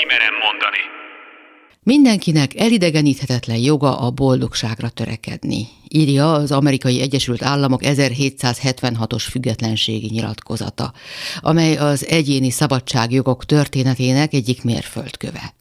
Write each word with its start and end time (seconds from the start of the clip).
kimerem 0.00 0.34
mondani. 0.46 0.82
Mindenkinek 1.82 2.60
elidegeníthetetlen 2.60 3.56
joga 3.56 3.98
a 3.98 4.10
boldogságra 4.10 4.88
törekedni, 4.88 5.66
írja 5.88 6.32
az 6.32 6.52
Amerikai 6.52 7.00
Egyesült 7.00 7.42
Államok 7.42 7.80
1776-os 7.84 9.26
függetlenségi 9.30 10.08
nyilatkozata, 10.10 10.92
amely 11.40 11.76
az 11.76 12.06
egyéni 12.06 12.50
szabadságjogok 12.50 13.44
történetének 13.44 14.32
egyik 14.32 14.64
mérföldköve. 14.64 15.54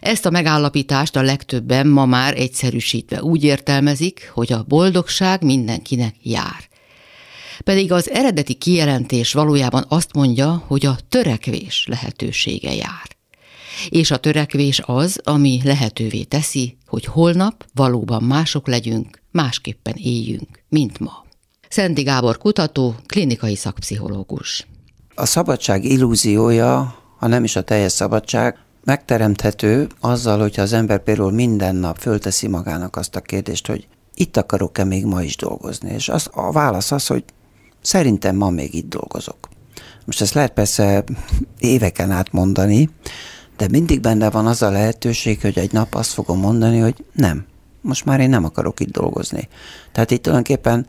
Ezt 0.00 0.26
a 0.26 0.30
megállapítást 0.30 1.16
a 1.16 1.22
legtöbben 1.22 1.86
ma 1.86 2.06
már 2.06 2.36
egyszerűsítve 2.36 3.22
úgy 3.22 3.44
értelmezik, 3.44 4.30
hogy 4.34 4.52
a 4.52 4.64
boldogság 4.68 5.42
mindenkinek 5.42 6.14
jár. 6.22 6.68
Pedig 7.64 7.92
az 7.92 8.10
eredeti 8.10 8.54
kijelentés 8.54 9.32
valójában 9.32 9.84
azt 9.88 10.14
mondja, 10.14 10.64
hogy 10.66 10.86
a 10.86 10.98
törekvés 11.08 11.84
lehetősége 11.88 12.74
jár. 12.74 13.18
És 13.88 14.10
a 14.10 14.16
törekvés 14.16 14.82
az, 14.84 15.20
ami 15.24 15.60
lehetővé 15.64 16.22
teszi, 16.22 16.76
hogy 16.86 17.04
holnap 17.04 17.64
valóban 17.74 18.22
mások 18.22 18.66
legyünk, 18.66 19.22
másképpen 19.30 19.94
éljünk, 19.96 20.62
mint 20.68 20.98
ma. 20.98 21.24
Szenti 21.68 22.02
Gábor 22.02 22.38
kutató, 22.38 22.94
klinikai 23.06 23.56
szakpszichológus. 23.56 24.66
A 25.14 25.26
szabadság 25.26 25.84
illúziója, 25.84 26.98
ha 27.18 27.26
nem 27.26 27.44
is 27.44 27.56
a 27.56 27.62
teljes 27.62 27.92
szabadság, 27.92 28.58
megteremthető 28.84 29.88
azzal, 30.00 30.40
hogyha 30.40 30.62
az 30.62 30.72
ember 30.72 31.02
például 31.02 31.32
minden 31.32 31.76
nap 31.76 31.98
fölteszi 31.98 32.48
magának 32.48 32.96
azt 32.96 33.16
a 33.16 33.20
kérdést, 33.20 33.66
hogy 33.66 33.86
itt 34.14 34.36
akarok-e 34.36 34.84
még 34.84 35.04
ma 35.04 35.22
is 35.22 35.36
dolgozni. 35.36 35.92
És 35.92 36.08
az, 36.08 36.28
a 36.32 36.52
válasz 36.52 36.92
az, 36.92 37.06
hogy 37.06 37.24
szerintem 37.80 38.36
ma 38.36 38.50
még 38.50 38.74
itt 38.74 38.88
dolgozok. 38.88 39.48
Most 40.04 40.20
ezt 40.20 40.34
lehet 40.34 40.52
persze 40.52 41.04
éveken 41.58 42.10
át 42.10 42.32
mondani, 42.32 42.90
de 43.60 43.66
mindig 43.70 44.00
benne 44.00 44.30
van 44.30 44.46
az 44.46 44.62
a 44.62 44.70
lehetőség, 44.70 45.40
hogy 45.40 45.58
egy 45.58 45.72
nap 45.72 45.94
azt 45.94 46.12
fogom 46.12 46.38
mondani, 46.38 46.78
hogy 46.78 47.04
nem, 47.12 47.44
most 47.80 48.04
már 48.04 48.20
én 48.20 48.28
nem 48.28 48.44
akarok 48.44 48.80
itt 48.80 48.90
dolgozni. 48.90 49.48
Tehát 49.92 50.10
itt 50.10 50.22
tulajdonképpen 50.22 50.86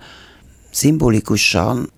szimbolikusan 0.72 1.92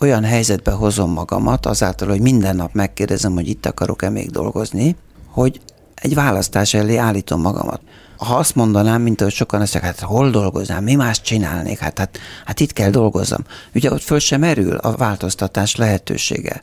olyan 0.00 0.24
helyzetbe 0.24 0.70
hozom 0.70 1.12
magamat, 1.12 1.66
azáltal, 1.66 2.08
hogy 2.08 2.20
minden 2.20 2.56
nap 2.56 2.74
megkérdezem, 2.74 3.32
hogy 3.32 3.48
itt 3.48 3.66
akarok-e 3.66 4.10
még 4.10 4.30
dolgozni, 4.30 4.96
hogy 5.26 5.60
egy 5.94 6.14
választás 6.14 6.74
elé 6.74 6.96
állítom 6.96 7.40
magamat. 7.40 7.80
Ha 8.16 8.36
azt 8.36 8.54
mondanám, 8.54 9.02
mint 9.02 9.20
ahogy 9.20 9.32
sokan 9.32 9.60
ezt 9.60 9.76
hát 9.76 10.00
hol 10.00 10.30
dolgoznám, 10.30 10.84
mi 10.84 10.94
más 10.94 11.20
csinálnék, 11.20 11.78
hát, 11.78 11.98
hát, 11.98 12.18
hát 12.44 12.60
itt 12.60 12.72
kell 12.72 12.90
dolgozom. 12.90 13.44
Ugye 13.74 13.92
ott 13.92 14.02
föl 14.02 14.18
sem 14.18 14.40
merül 14.40 14.76
a 14.76 14.96
változtatás 14.96 15.76
lehetősége. 15.76 16.62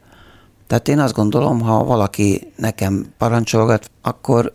Tehát 0.67 0.88
én 0.88 0.99
azt 0.99 1.13
gondolom, 1.13 1.61
ha 1.61 1.83
valaki 1.83 2.52
nekem 2.55 3.05
parancsolgat, 3.17 3.89
akkor 4.02 4.52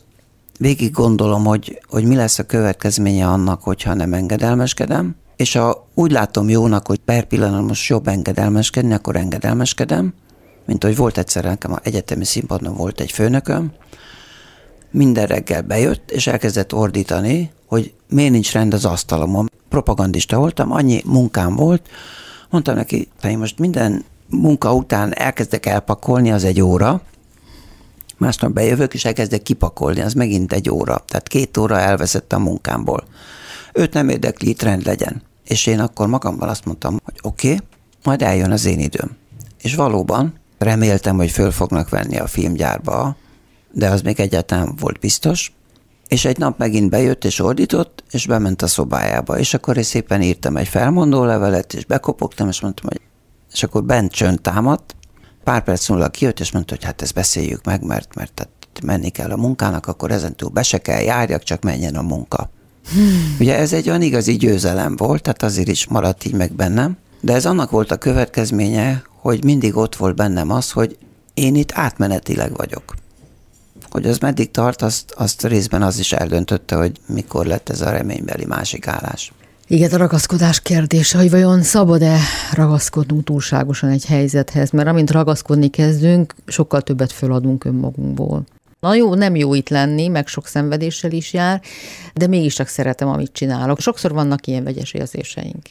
végig 0.59 0.93
gondolom, 0.93 1.45
hogy, 1.45 1.81
hogy 1.89 2.05
mi 2.05 2.15
lesz 2.15 2.39
a 2.39 2.47
következménye 2.47 3.27
annak, 3.27 3.63
hogyha 3.63 3.95
nem 3.95 4.13
engedelmeskedem, 4.13 5.17
és 5.37 5.53
ha 5.53 5.89
úgy 5.95 6.11
látom 6.11 6.49
jónak, 6.49 6.87
hogy 6.87 6.99
per 6.99 7.25
pillanat 7.25 7.67
most 7.67 7.89
jobb 7.89 8.09
engedelmeskedni, 8.09 8.93
akkor 8.93 9.17
engedelmeskedem, 9.17 10.15
mint 10.67 10.85
hogy 10.85 10.97
volt 10.97 11.19
egyszer 11.19 11.45
nekem 11.45 11.73
a 11.73 11.79
egyetemi 11.83 12.25
színpadon 12.25 12.75
volt 12.75 13.01
egy 13.01 13.13
főnököm, 13.13 13.73
minden 14.91 15.27
reggel 15.27 15.63
bejött, 15.63 16.11
és 16.11 16.27
elkezdett 16.27 16.75
ordítani, 16.75 17.51
hogy 17.67 17.95
miért 18.09 18.33
nincs 18.33 18.53
rend 18.53 18.75
az 18.75 18.85
asztalomon. 18.85 19.51
Propagandista 19.69 20.39
voltam, 20.39 20.73
annyi 20.73 21.03
munkám 21.05 21.57
volt, 21.57 21.89
mondtam 22.51 22.75
neki, 22.75 23.09
hogy 23.21 23.37
most 23.37 23.59
minden 23.59 24.05
munka 24.31 24.75
után 24.75 25.15
elkezdek 25.15 25.67
elpakolni, 25.67 26.33
az 26.33 26.45
egy 26.45 26.61
óra, 26.61 27.03
másnap 28.21 28.53
bejövök, 28.53 28.95
és 28.95 29.05
elkezdek 29.05 29.43
kipakolni, 29.43 30.01
az 30.01 30.13
megint 30.13 30.53
egy 30.53 30.71
óra. 30.71 31.05
Tehát 31.07 31.29
két 31.29 31.57
óra 31.57 31.79
elveszett 31.79 32.33
a 32.33 32.39
munkámból. 32.39 33.05
Őt 33.73 33.93
nem 33.93 34.09
érdekli, 34.09 34.49
itt 34.49 34.63
rend 34.63 34.87
legyen. 34.87 35.23
És 35.45 35.67
én 35.67 35.81
akkor 35.81 36.07
magamban 36.07 36.49
azt 36.49 36.65
mondtam, 36.65 36.99
hogy 37.05 37.15
oké, 37.23 37.53
okay, 37.53 37.67
majd 38.05 38.23
eljön 38.23 38.51
az 38.51 38.65
én 38.65 38.79
időm. 38.79 39.17
És 39.63 39.75
valóban 39.75 40.35
reméltem, 40.59 41.17
hogy 41.17 41.31
föl 41.31 41.51
fognak 41.51 41.89
venni 41.89 42.19
a 42.19 42.27
filmgyárba, 42.27 43.17
de 43.73 43.89
az 43.89 44.03
még 44.03 44.21
egyáltalán 44.21 44.75
volt 44.81 44.99
biztos. 44.99 45.53
És 46.09 46.25
egy 46.25 46.39
nap 46.39 46.59
megint 46.59 46.91
bejött 46.91 47.25
és 47.25 47.41
ordított, 47.41 48.05
és 48.11 48.27
bement 48.27 48.63
a 48.63 48.67
szobájába. 48.67 49.39
És 49.39 49.55
akkor 49.55 49.77
én 49.77 49.83
szépen 49.83 50.23
írtam 50.23 50.57
egy 50.57 50.69
felmondó 50.69 51.25
levelet, 51.25 51.75
és 51.75 51.85
bekopogtam, 51.85 52.49
és 52.49 52.61
mondtam, 52.61 52.87
hogy 52.89 53.01
és 53.53 53.63
akkor 53.63 53.85
bent 53.85 54.13
csönd 54.13 54.41
támadt, 54.41 54.95
pár 55.45 55.65
perc 55.65 55.89
múlva 55.89 56.09
kijött, 56.09 56.41
és 56.41 56.53
mondta, 56.53 56.75
hogy 56.75 56.85
hát 56.85 57.03
ezt 57.03 57.15
beszéljük 57.15 57.65
meg, 57.65 57.83
mert, 57.83 58.15
mert 58.15 58.33
tehát 58.33 58.53
menni 58.83 59.09
kell 59.09 59.31
a 59.31 59.37
munkának, 59.37 59.87
akkor 59.87 60.11
ezentúl 60.11 60.49
be 60.49 60.63
se 60.63 60.79
kell 60.79 61.01
járjak, 61.01 61.43
csak 61.43 61.63
menjen 61.63 61.97
a 61.97 62.03
munka. 62.03 62.51
Hmm. 62.93 63.37
Ugye 63.41 63.57
ez 63.57 63.73
egy 63.73 63.89
olyan 63.89 64.03
igazi 64.03 64.37
győzelem 64.37 64.97
volt, 64.97 65.23
tehát 65.23 65.43
azért 65.43 65.69
is 65.69 65.87
maradt 65.87 66.25
így 66.25 66.35
meg 66.35 66.53
bennem, 66.53 66.97
de 67.21 67.33
ez 67.35 67.47
annak 67.47 67.71
volt 67.71 67.91
a 67.91 67.97
következménye, 67.97 69.03
hogy 69.21 69.45
mindig 69.45 69.77
ott 69.77 69.97
volt 69.97 70.17
bennem 70.17 70.51
az, 70.51 70.71
hogy 70.71 70.99
én 71.35 71.55
itt 71.55 71.73
átmenetileg 71.75 72.57
vagyok. 72.57 72.95
Hogy 73.91 74.07
az 74.07 74.19
meddig 74.19 74.51
tart, 74.51 74.83
azt, 74.83 75.11
azt 75.11 75.45
részben 75.45 75.83
az 75.83 75.99
is 75.99 76.13
eldöntötte, 76.13 76.77
hogy 76.77 77.01
mikor 77.07 77.47
lett 77.47 77.69
ez 77.69 77.81
a 77.81 77.91
reménybeli 77.91 78.45
másik 78.45 78.87
állás. 78.87 79.33
Igen, 79.73 79.91
a 79.91 79.97
ragaszkodás 79.97 80.61
kérdése, 80.61 81.19
hogy 81.19 81.31
vajon 81.31 81.63
szabad-e 81.63 82.19
ragaszkodnunk 82.53 83.25
túlságosan 83.25 83.91
egy 83.91 84.05
helyzethez, 84.05 84.71
mert 84.71 84.89
amint 84.89 85.11
ragaszkodni 85.11 85.69
kezdünk, 85.69 86.35
sokkal 86.47 86.83
többet 86.83 87.13
föladunk 87.13 87.65
önmagunkból. 87.65 88.45
Na 88.81 88.95
jó, 88.95 89.15
nem 89.15 89.37
jó 89.37 89.55
itt 89.55 89.69
lenni, 89.69 90.09
meg 90.09 90.27
sok 90.27 90.47
szenvedéssel 90.47 91.11
is 91.11 91.33
jár, 91.33 91.61
de 92.15 92.27
mégis 92.27 92.55
csak 92.55 92.67
szeretem, 92.67 93.09
amit 93.09 93.33
csinálok. 93.33 93.81
Sokszor 93.81 94.13
vannak 94.13 94.47
ilyen 94.47 94.65
vegyes 94.65 94.93
érzéseink. 94.93 95.63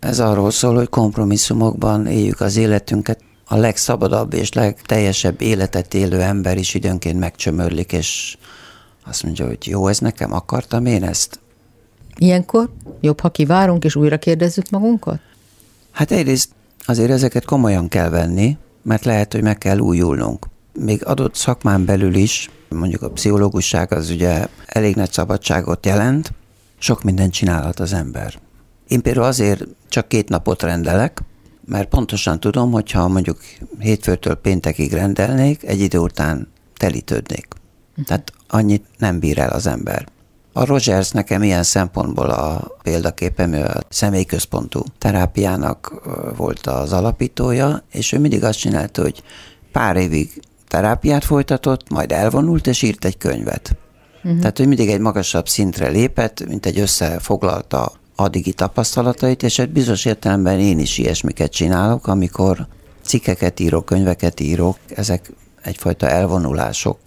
Ez 0.00 0.20
arról 0.20 0.50
szól, 0.50 0.74
hogy 0.74 0.88
kompromisszumokban 0.88 2.06
éljük 2.06 2.40
az 2.40 2.56
életünket. 2.56 3.20
A 3.46 3.56
legszabadabb 3.56 4.32
és 4.32 4.52
legteljesebb 4.52 5.40
életet 5.40 5.94
élő 5.94 6.20
ember 6.20 6.58
is 6.58 6.74
időnként 6.74 7.18
megcsömörlik, 7.18 7.92
és 7.92 8.36
azt 9.06 9.22
mondja, 9.22 9.46
hogy 9.46 9.66
jó, 9.66 9.86
ez 9.86 9.98
nekem, 9.98 10.32
akartam 10.32 10.86
én 10.86 11.04
ezt? 11.04 11.40
Ilyenkor 12.18 12.70
jobb, 13.00 13.20
ha 13.20 13.30
kivárunk 13.30 13.84
és 13.84 13.96
újra 13.96 14.18
kérdezzük 14.18 14.70
magunkat? 14.70 15.20
Hát 15.90 16.10
egyrészt 16.10 16.50
azért 16.84 17.10
ezeket 17.10 17.44
komolyan 17.44 17.88
kell 17.88 18.08
venni, 18.08 18.56
mert 18.82 19.04
lehet, 19.04 19.32
hogy 19.32 19.42
meg 19.42 19.58
kell 19.58 19.78
újulnunk. 19.78 20.46
Még 20.72 21.04
adott 21.04 21.34
szakmán 21.34 21.84
belül 21.84 22.14
is, 22.14 22.50
mondjuk 22.68 23.02
a 23.02 23.10
pszichológusság 23.10 23.92
az 23.92 24.10
ugye 24.10 24.46
elég 24.66 24.94
nagy 24.94 25.12
szabadságot 25.12 25.86
jelent, 25.86 26.32
sok 26.78 27.02
mindent 27.02 27.32
csinálhat 27.32 27.80
az 27.80 27.92
ember. 27.92 28.34
Én 28.88 29.02
például 29.02 29.26
azért 29.26 29.66
csak 29.88 30.08
két 30.08 30.28
napot 30.28 30.62
rendelek, 30.62 31.22
mert 31.64 31.88
pontosan 31.88 32.40
tudom, 32.40 32.70
hogy 32.70 32.90
ha 32.90 33.08
mondjuk 33.08 33.38
hétfőtől 33.78 34.34
péntekig 34.34 34.92
rendelnék, 34.92 35.64
egy 35.64 35.80
idő 35.80 35.98
után 35.98 36.48
telítődnék. 36.76 37.46
Tehát 38.04 38.32
annyit 38.48 38.84
nem 38.98 39.18
bír 39.18 39.38
el 39.38 39.50
az 39.50 39.66
ember. 39.66 40.06
A 40.58 40.64
Rogers 40.64 41.10
nekem 41.10 41.42
ilyen 41.42 41.62
szempontból 41.62 42.30
a 42.30 42.76
példaképem, 42.82 43.52
ő 43.52 43.64
a 43.64 43.80
személyközpontú 43.88 44.82
terápiának 44.98 45.94
volt 46.36 46.66
az 46.66 46.92
alapítója, 46.92 47.82
és 47.90 48.12
ő 48.12 48.18
mindig 48.18 48.44
azt 48.44 48.58
csinálta, 48.58 49.02
hogy 49.02 49.22
pár 49.72 49.96
évig 49.96 50.42
terápiát 50.68 51.24
folytatott, 51.24 51.90
majd 51.90 52.12
elvonult, 52.12 52.66
és 52.66 52.82
írt 52.82 53.04
egy 53.04 53.16
könyvet. 53.16 53.76
Uh-huh. 54.16 54.38
Tehát, 54.38 54.56
hogy 54.56 54.66
mindig 54.66 54.88
egy 54.88 55.00
magasabb 55.00 55.48
szintre 55.48 55.88
lépett, 55.88 56.46
mint 56.48 56.66
egy 56.66 56.78
összefoglalta 56.78 57.92
addigi 58.16 58.52
tapasztalatait, 58.52 59.42
és 59.42 59.58
egy 59.58 59.70
bizonyos 59.70 60.04
értelemben 60.04 60.60
én 60.60 60.78
is 60.78 60.98
ilyesmiket 60.98 61.52
csinálok, 61.52 62.06
amikor 62.06 62.66
cikkeket 63.02 63.60
írok, 63.60 63.84
könyveket 63.84 64.40
írok, 64.40 64.76
ezek 64.94 65.32
egyfajta 65.62 66.08
elvonulások 66.08 66.98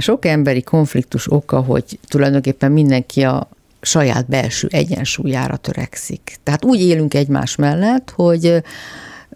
sok 0.00 0.24
emberi 0.24 0.62
konfliktus 0.62 1.32
oka, 1.32 1.60
hogy 1.60 1.98
tulajdonképpen 2.08 2.72
mindenki 2.72 3.22
a 3.22 3.48
saját 3.80 4.26
belső 4.26 4.68
egyensúlyára 4.70 5.56
törekszik. 5.56 6.36
Tehát 6.42 6.64
úgy 6.64 6.80
élünk 6.80 7.14
egymás 7.14 7.56
mellett, 7.56 8.12
hogy 8.14 8.62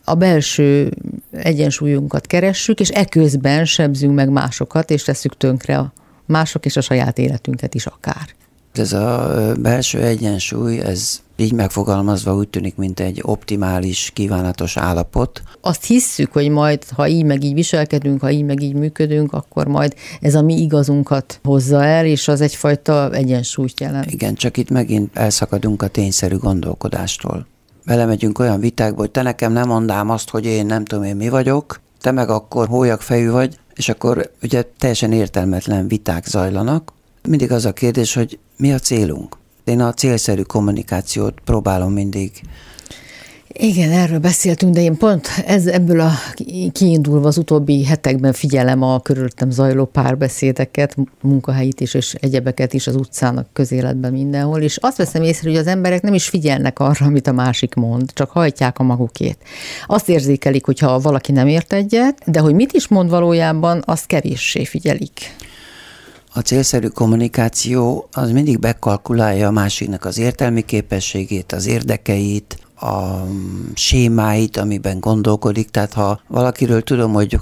a 0.05 0.15
belső 0.15 0.91
egyensúlyunkat 1.33 2.27
keressük, 2.27 2.81
és 2.81 2.89
eközben 2.89 3.65
sebzünk 3.65 4.15
meg 4.15 4.29
másokat, 4.29 4.91
és 4.91 5.03
tesszük 5.03 5.37
tönkre 5.37 5.79
a 5.79 5.93
mások 6.27 6.65
és 6.65 6.77
a 6.77 6.81
saját 6.81 7.19
életünket 7.19 7.75
is 7.75 7.87
akár. 7.87 8.35
Ez 8.73 8.93
a 8.93 9.33
belső 9.61 10.03
egyensúly, 10.03 10.81
ez 10.81 11.21
így 11.41 11.53
megfogalmazva 11.53 12.35
úgy 12.35 12.49
tűnik, 12.49 12.77
mint 12.77 13.01
egy 13.01 13.21
optimális, 13.25 14.11
kívánatos 14.15 14.77
állapot. 14.77 15.43
Azt 15.61 15.85
hisszük, 15.85 16.33
hogy 16.33 16.49
majd, 16.49 16.85
ha 16.89 17.09
így 17.09 17.25
meg 17.25 17.45
így 17.45 17.55
viselkedünk, 17.55 18.21
ha 18.21 18.31
így 18.31 18.45
meg 18.45 18.63
így 18.63 18.75
működünk, 18.75 19.33
akkor 19.33 19.67
majd 19.67 19.95
ez 20.21 20.35
a 20.35 20.43
mi 20.43 20.61
igazunkat 20.61 21.41
hozza 21.43 21.85
el, 21.85 22.07
és 22.07 22.29
az 22.29 22.41
egyfajta 22.41 23.13
egyensúlyt 23.13 23.81
jelent. 23.81 24.13
Igen, 24.13 24.35
csak 24.35 24.57
itt 24.57 24.71
megint 24.71 25.17
elszakadunk 25.17 25.83
a 25.83 25.89
tényszerű 25.89 26.37
gondolkodástól. 26.37 27.47
Belemegyünk 27.85 28.39
olyan 28.39 28.61
vitákba, 28.61 29.01
hogy 29.01 29.11
te 29.11 29.23
nekem 29.23 29.53
nem 29.53 29.69
mondám 29.69 30.11
azt, 30.11 30.31
hogy 30.31 30.45
én 30.45 30.67
nem 30.67 30.85
tudom 30.85 31.05
én 31.05 31.17
mi 31.17 31.29
vagyok, 31.29 31.81
te 32.01 32.11
meg 32.11 32.29
akkor 32.31 32.69
hólyag 32.69 33.01
fejű 33.01 33.31
vagy, 33.31 33.59
és 33.75 33.89
akkor 33.89 34.31
ugye 34.43 34.63
teljesen 34.79 35.13
értelmetlen 35.13 35.89
viták 35.89 36.27
zajlanak. 36.27 36.93
Mindig 37.29 37.53
az 37.53 37.65
a 37.65 37.73
kérdés, 37.73 38.15
hogy 38.15 38.39
mi 38.57 38.73
a 38.73 38.79
célunk. 38.79 39.37
Én 39.71 39.81
a 39.81 39.93
célszerű 39.93 40.43
kommunikációt 40.43 41.41
próbálom 41.45 41.93
mindig 41.93 42.31
igen, 43.53 43.93
erről 43.93 44.19
beszéltünk, 44.19 44.75
de 44.75 44.81
én 44.81 44.97
pont 44.97 45.29
ez, 45.47 45.67
ebből 45.67 46.01
a 46.01 46.11
kiindulva 46.73 47.29
az 47.29 47.39
utóbbi 47.39 47.85
hetekben 47.85 48.33
figyelem 48.33 48.83
a 48.83 49.01
körülöttem 49.01 49.51
zajló 49.51 49.85
párbeszédeket, 49.85 50.97
munkahelyit 51.21 51.81
is, 51.81 51.95
és 51.95 52.15
egyebeket 52.15 52.73
is 52.73 52.87
az 52.87 52.97
utcának, 52.97 53.47
közéletben 53.53 54.13
mindenhol, 54.13 54.61
és 54.61 54.77
azt 54.77 54.97
veszem 54.97 55.23
észre, 55.23 55.51
hogy 55.51 55.59
az 55.59 55.67
emberek 55.67 56.03
nem 56.03 56.15
is 56.15 56.29
figyelnek 56.29 56.79
arra, 56.79 57.07
amit 57.07 57.27
a 57.27 57.33
másik 57.33 57.75
mond, 57.75 58.13
csak 58.13 58.31
hajtják 58.31 58.79
a 58.79 58.83
magukét. 58.83 59.39
Azt 59.87 60.09
érzékelik, 60.09 60.65
hogyha 60.65 61.01
valaki 61.01 61.33
nem 61.33 61.47
ért 61.47 61.73
egyet, 61.73 62.23
de 62.27 62.41
hogy 62.41 62.55
mit 62.55 62.73
is 62.73 62.89
mond 62.89 63.11
valójában, 63.11 63.83
azt 63.87 64.07
kevéssé 64.07 64.65
figyelik. 64.65 65.37
A 66.41 66.43
célszerű 66.43 66.87
kommunikáció 66.87 68.09
az 68.13 68.31
mindig 68.31 68.59
bekalkulálja 68.59 69.47
a 69.47 69.51
másiknak 69.51 70.05
az 70.05 70.19
értelmi 70.19 70.63
képességét, 70.63 71.53
az 71.53 71.67
érdekeit, 71.67 72.59
a 72.81 73.25
sémáit, 73.75 74.57
amiben 74.57 75.01
gondolkodik. 75.01 75.71
Tehát 75.71 75.93
ha 75.93 76.21
valakiről 76.27 76.83
tudom, 76.83 77.13
hogy 77.13 77.41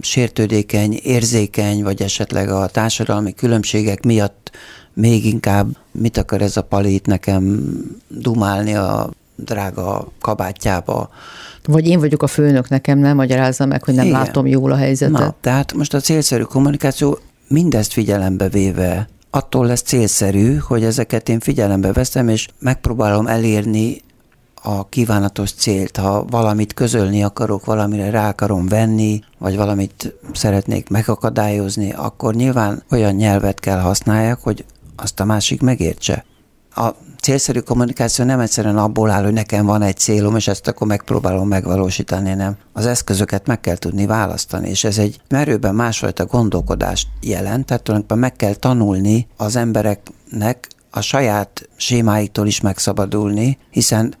sértődékeny, 0.00 0.98
érzékeny, 1.02 1.82
vagy 1.82 2.02
esetleg 2.02 2.50
a 2.50 2.66
társadalmi 2.66 3.34
különbségek 3.34 4.04
miatt 4.04 4.50
még 4.92 5.26
inkább 5.26 5.66
mit 5.92 6.16
akar 6.16 6.42
ez 6.42 6.56
a 6.56 6.62
palit 6.62 7.06
nekem 7.06 7.72
dumálni 8.08 8.74
a 8.74 9.10
drága 9.36 10.08
kabátjába. 10.20 11.10
Vagy 11.64 11.86
én 11.86 11.98
vagyok 11.98 12.22
a 12.22 12.26
főnök, 12.26 12.68
nekem 12.68 12.98
nem 12.98 13.16
magyarázza 13.16 13.66
meg, 13.66 13.84
hogy 13.84 13.94
nem 13.94 14.06
Igen. 14.06 14.18
látom 14.18 14.46
jól 14.46 14.72
a 14.72 14.76
helyzetet. 14.76 15.18
Na, 15.18 15.34
tehát 15.40 15.72
most 15.72 15.94
a 15.94 16.00
célszerű 16.00 16.42
kommunikáció 16.42 17.18
mindezt 17.48 17.92
figyelembe 17.92 18.48
véve 18.48 19.08
attól 19.30 19.66
lesz 19.66 19.82
célszerű, 19.82 20.54
hogy 20.56 20.84
ezeket 20.84 21.28
én 21.28 21.40
figyelembe 21.40 21.92
veszem, 21.92 22.28
és 22.28 22.48
megpróbálom 22.58 23.26
elérni 23.26 24.00
a 24.62 24.88
kívánatos 24.88 25.52
célt, 25.52 25.96
ha 25.96 26.24
valamit 26.24 26.74
közölni 26.74 27.22
akarok, 27.22 27.64
valamire 27.64 28.10
rá 28.10 28.28
akarom 28.28 28.66
venni, 28.66 29.20
vagy 29.38 29.56
valamit 29.56 30.14
szeretnék 30.32 30.88
megakadályozni, 30.88 31.92
akkor 31.92 32.34
nyilván 32.34 32.82
olyan 32.90 33.14
nyelvet 33.14 33.60
kell 33.60 33.78
használjak, 33.80 34.40
hogy 34.42 34.64
azt 34.96 35.20
a 35.20 35.24
másik 35.24 35.60
megértse. 35.60 36.24
A 36.78 36.94
célszerű 37.20 37.58
kommunikáció 37.58 38.24
nem 38.24 38.40
egyszerűen 38.40 38.78
abból 38.78 39.10
áll, 39.10 39.24
hogy 39.24 39.32
nekem 39.32 39.66
van 39.66 39.82
egy 39.82 39.96
célom, 39.96 40.36
és 40.36 40.48
ezt 40.48 40.68
akkor 40.68 40.86
megpróbálom 40.86 41.48
megvalósítani, 41.48 42.34
nem. 42.34 42.56
Az 42.72 42.86
eszközöket 42.86 43.46
meg 43.46 43.60
kell 43.60 43.76
tudni 43.76 44.06
választani, 44.06 44.68
és 44.68 44.84
ez 44.84 44.98
egy 44.98 45.20
merőben 45.28 45.74
másfajta 45.74 46.26
gondolkodást 46.26 47.08
jelent, 47.20 47.66
tehát 47.66 47.82
tulajdonképpen 47.82 48.22
meg 48.22 48.36
kell 48.36 48.54
tanulni 48.54 49.26
az 49.36 49.56
embereknek 49.56 50.68
a 50.90 51.00
saját 51.00 51.68
sémáiktól 51.76 52.46
is 52.46 52.60
megszabadulni, 52.60 53.58
hiszen 53.70 54.14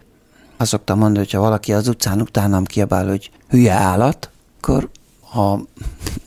azt 0.56 0.70
szoktam 0.70 0.98
mondani, 0.98 1.18
hogy 1.18 1.32
ha 1.32 1.40
valaki 1.40 1.72
az 1.72 1.88
utcán 1.88 2.20
utánam 2.20 2.64
kiabál, 2.64 3.08
hogy 3.08 3.30
hülye 3.48 3.72
állat, 3.72 4.30
akkor 4.58 4.88
ha 5.20 5.60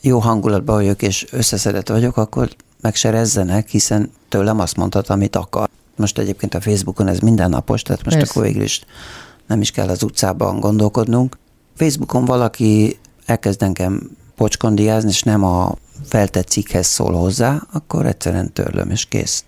jó 0.02 0.20
hangulatban 0.20 0.76
vagyok 0.76 1.02
és 1.02 1.28
összeszedett 1.32 1.90
vagyok, 1.90 2.18
akkor 2.18 2.50
meg 2.82 2.96
se 2.96 3.10
rezzenek, 3.10 3.68
hiszen 3.68 4.12
tőlem 4.30 4.60
azt 4.60 4.78
mondhat, 4.78 5.10
amit 5.10 5.36
akar. 5.36 5.70
Most 6.02 6.18
egyébként 6.18 6.54
a 6.54 6.62
Facebookon 6.62 7.08
ez 7.08 7.20
mindennapos, 7.20 7.82
tehát 7.82 8.04
most 8.04 8.18
Persze. 8.18 8.32
akkor 8.32 8.44
végül 8.48 8.64
is 8.64 8.82
nem 9.48 9.62
is 9.62 9.72
kell 9.72 9.88
az 9.88 10.04
utcában 10.04 10.60
gondolkodnunk. 10.60 11.38
Facebookon 11.76 12.26
valaki 12.26 13.00
elkezd 13.26 13.64
engem 13.64 14.10
pocskondiázni, 14.36 15.10
és 15.10 15.24
nem 15.24 15.44
a 15.44 15.76
feltett 16.06 16.48
cikkhez 16.48 16.88
szól 16.88 17.14
hozzá, 17.14 17.62
akkor 17.74 18.06
egyszerűen 18.06 18.54
törlöm, 18.54 18.90
és 18.90 19.06
kész. 19.06 19.44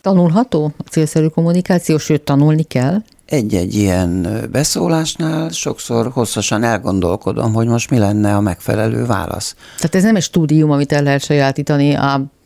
Tanulható 0.00 0.72
a 0.78 0.82
célszerű 0.90 1.26
kommunikáció, 1.26 1.98
sőt 1.98 2.22
tanulni 2.22 2.62
kell? 2.62 3.02
egy-egy 3.26 3.74
ilyen 3.74 4.26
beszólásnál 4.52 5.48
sokszor 5.48 6.10
hosszasan 6.12 6.62
elgondolkodom, 6.62 7.52
hogy 7.52 7.66
most 7.66 7.90
mi 7.90 7.98
lenne 7.98 8.36
a 8.36 8.40
megfelelő 8.40 9.06
válasz. 9.06 9.54
Tehát 9.76 9.94
ez 9.94 10.02
nem 10.02 10.16
egy 10.16 10.22
stúdium, 10.22 10.70
amit 10.70 10.92
el 10.92 11.02
lehet 11.02 11.24
sajátítani, 11.24 11.94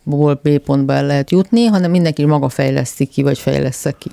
A-ból 0.08 0.40
B 0.43 0.58
pontba 0.58 0.93
el 0.93 1.06
lehet 1.06 1.31
jutni, 1.31 1.64
hanem 1.64 1.90
mindenki 1.90 2.25
maga 2.25 2.49
fejleszti 2.49 3.06
ki, 3.06 3.22
vagy 3.22 3.38
fejlesz 3.38 3.87
ki. 3.99 4.10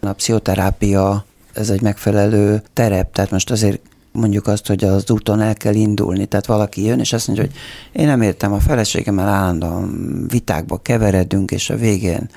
A 0.00 0.12
pszichoterápia, 0.12 1.24
ez 1.52 1.70
egy 1.70 1.80
megfelelő 1.80 2.62
terep, 2.72 3.12
tehát 3.12 3.30
most 3.30 3.50
azért 3.50 3.80
mondjuk 4.12 4.46
azt, 4.46 4.66
hogy 4.66 4.84
az 4.84 5.10
úton 5.10 5.40
el 5.40 5.54
kell 5.54 5.74
indulni. 5.74 6.26
Tehát 6.26 6.46
valaki 6.46 6.84
jön, 6.84 7.00
és 7.00 7.12
azt 7.12 7.26
mondja, 7.26 7.44
hogy 7.44 7.54
én 7.92 8.06
nem 8.06 8.22
értem, 8.22 8.52
a 8.52 8.58
feleségemmel 8.58 9.28
állandóan 9.28 10.26
vitákba 10.28 10.76
keveredünk, 10.76 11.50
és 11.50 11.70
a 11.70 11.76
végén 11.76 12.30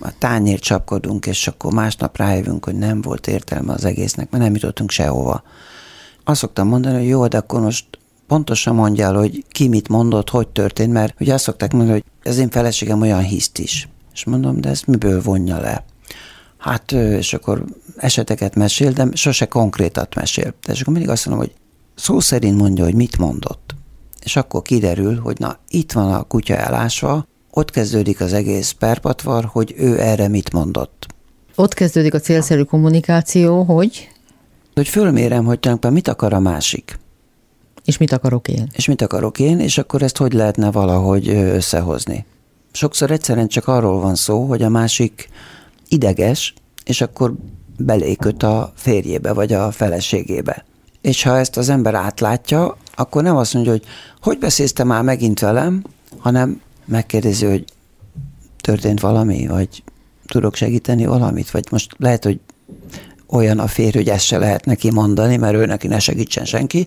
a 0.00 0.18
tányért 0.18 0.62
csapkodunk, 0.62 1.26
és 1.26 1.46
akkor 1.46 1.72
másnap 1.72 2.16
rájövünk, 2.16 2.64
hogy 2.64 2.74
nem 2.74 3.00
volt 3.00 3.26
értelme 3.26 3.72
az 3.72 3.84
egésznek, 3.84 4.30
mert 4.30 4.42
nem 4.44 4.54
jutottunk 4.54 4.90
sehova. 4.90 5.42
Azt 6.24 6.40
szoktam 6.40 6.68
mondani, 6.68 6.98
hogy 6.98 7.08
jó, 7.08 7.26
de 7.26 7.36
akkor 7.36 7.60
most 7.60 7.84
pontosan 8.26 8.74
mondjál, 8.74 9.14
hogy 9.14 9.44
ki 9.50 9.68
mit 9.68 9.88
mondott, 9.88 10.30
hogy 10.30 10.48
történt, 10.48 10.92
mert 10.92 11.20
ugye 11.20 11.34
azt 11.34 11.44
szokták 11.44 11.72
mondani, 11.72 11.92
hogy 11.92 12.04
ez 12.22 12.38
én 12.38 12.50
feleségem 12.50 13.00
olyan 13.00 13.22
hiszt 13.22 13.58
is. 13.58 13.88
És 14.12 14.24
mondom, 14.24 14.60
de 14.60 14.68
ezt 14.68 14.86
miből 14.86 15.22
vonja 15.22 15.60
le? 15.60 15.84
Hát, 16.58 16.92
és 16.92 17.32
akkor 17.32 17.64
eseteket 17.96 18.54
mesél, 18.54 18.92
de 18.92 19.08
sose 19.12 19.46
konkrétat 19.46 20.14
mesél. 20.14 20.54
De 20.66 20.72
és 20.72 20.80
akkor 20.80 20.92
mindig 20.92 21.10
azt 21.10 21.26
mondom, 21.26 21.46
hogy 21.46 21.54
szó 21.94 22.20
szerint 22.20 22.56
mondja, 22.56 22.84
hogy 22.84 22.94
mit 22.94 23.18
mondott. 23.18 23.74
És 24.22 24.36
akkor 24.36 24.62
kiderül, 24.62 25.20
hogy 25.20 25.38
na, 25.38 25.58
itt 25.68 25.92
van 25.92 26.12
a 26.12 26.22
kutya 26.22 26.56
elásva, 26.56 27.26
ott 27.50 27.70
kezdődik 27.70 28.20
az 28.20 28.32
egész 28.32 28.70
perpatvar, 28.70 29.44
hogy 29.44 29.74
ő 29.76 30.00
erre 30.00 30.28
mit 30.28 30.52
mondott. 30.52 31.06
Ott 31.54 31.74
kezdődik 31.74 32.14
a 32.14 32.20
célszerű 32.20 32.62
kommunikáció, 32.62 33.62
hogy? 33.62 34.08
Hogy 34.74 34.88
fölmérem, 34.88 35.44
hogy 35.44 35.58
tulajdonképpen 35.58 35.92
mit 35.92 36.08
akar 36.08 36.32
a 36.32 36.40
másik. 36.40 36.98
És 37.92 37.98
mit 37.98 38.12
akarok 38.12 38.48
én? 38.48 38.68
És 38.72 38.86
mit 38.86 39.02
akarok 39.02 39.38
én, 39.38 39.60
és 39.60 39.78
akkor 39.78 40.02
ezt 40.02 40.16
hogy 40.16 40.32
lehetne 40.32 40.70
valahogy 40.70 41.28
összehozni. 41.28 42.24
Sokszor 42.72 43.10
egyszerűen 43.10 43.48
csak 43.48 43.68
arról 43.68 44.00
van 44.00 44.14
szó, 44.14 44.44
hogy 44.44 44.62
a 44.62 44.68
másik 44.68 45.28
ideges, 45.88 46.54
és 46.84 47.00
akkor 47.00 47.34
beléköt 47.78 48.42
a 48.42 48.72
férjébe, 48.74 49.32
vagy 49.32 49.52
a 49.52 49.70
feleségébe. 49.70 50.64
És 51.00 51.22
ha 51.22 51.38
ezt 51.38 51.56
az 51.56 51.68
ember 51.68 51.94
átlátja, 51.94 52.76
akkor 52.94 53.22
nem 53.22 53.36
azt 53.36 53.54
mondja, 53.54 53.72
hogy 53.72 53.84
hogy 54.20 54.38
beszélsz 54.38 54.72
te 54.72 54.84
már 54.84 55.02
megint 55.02 55.40
velem, 55.40 55.84
hanem 56.18 56.60
megkérdezi, 56.84 57.46
hogy 57.46 57.64
történt 58.60 59.00
valami, 59.00 59.46
vagy 59.46 59.82
tudok 60.26 60.54
segíteni 60.54 61.06
valamit, 61.06 61.50
vagy 61.50 61.66
most 61.70 61.94
lehet, 61.98 62.24
hogy 62.24 62.40
olyan 63.26 63.58
a 63.58 63.66
férj, 63.66 63.96
hogy 63.96 64.08
ezt 64.08 64.24
se 64.24 64.38
lehet 64.38 64.64
neki 64.64 64.90
mondani, 64.90 65.36
mert 65.36 65.54
ő 65.54 65.66
neki 65.66 65.86
ne 65.86 65.98
segítsen 65.98 66.44
senki, 66.44 66.86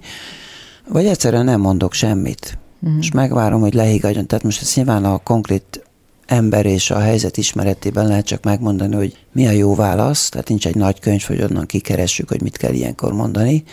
vagy 0.87 1.05
egyszerűen 1.05 1.45
nem 1.45 1.59
mondok 1.59 1.93
semmit. 1.93 2.57
Mm. 2.87 2.99
És 2.99 3.11
megvárom, 3.11 3.61
hogy 3.61 3.73
lehiggadjon. 3.73 4.25
Tehát 4.25 4.43
most 4.43 4.61
ezt 4.61 4.75
nyilván 4.75 5.05
a 5.05 5.17
konkrét 5.17 5.85
ember 6.25 6.65
és 6.65 6.91
a 6.91 6.99
helyzet 6.99 7.37
ismeretében 7.37 8.07
lehet 8.07 8.25
csak 8.25 8.43
megmondani, 8.43 8.95
hogy 8.95 9.17
mi 9.31 9.47
a 9.47 9.51
jó 9.51 9.75
válasz, 9.75 10.29
tehát 10.29 10.47
nincs 10.49 10.67
egy 10.67 10.75
nagy 10.75 10.99
könyv, 10.99 11.21
hogy 11.21 11.41
onnan 11.41 11.65
kikeressük, 11.65 12.29
hogy 12.29 12.41
mit 12.41 12.57
kell 12.57 12.73
ilyenkor 12.73 13.13
mondani, 13.13 13.63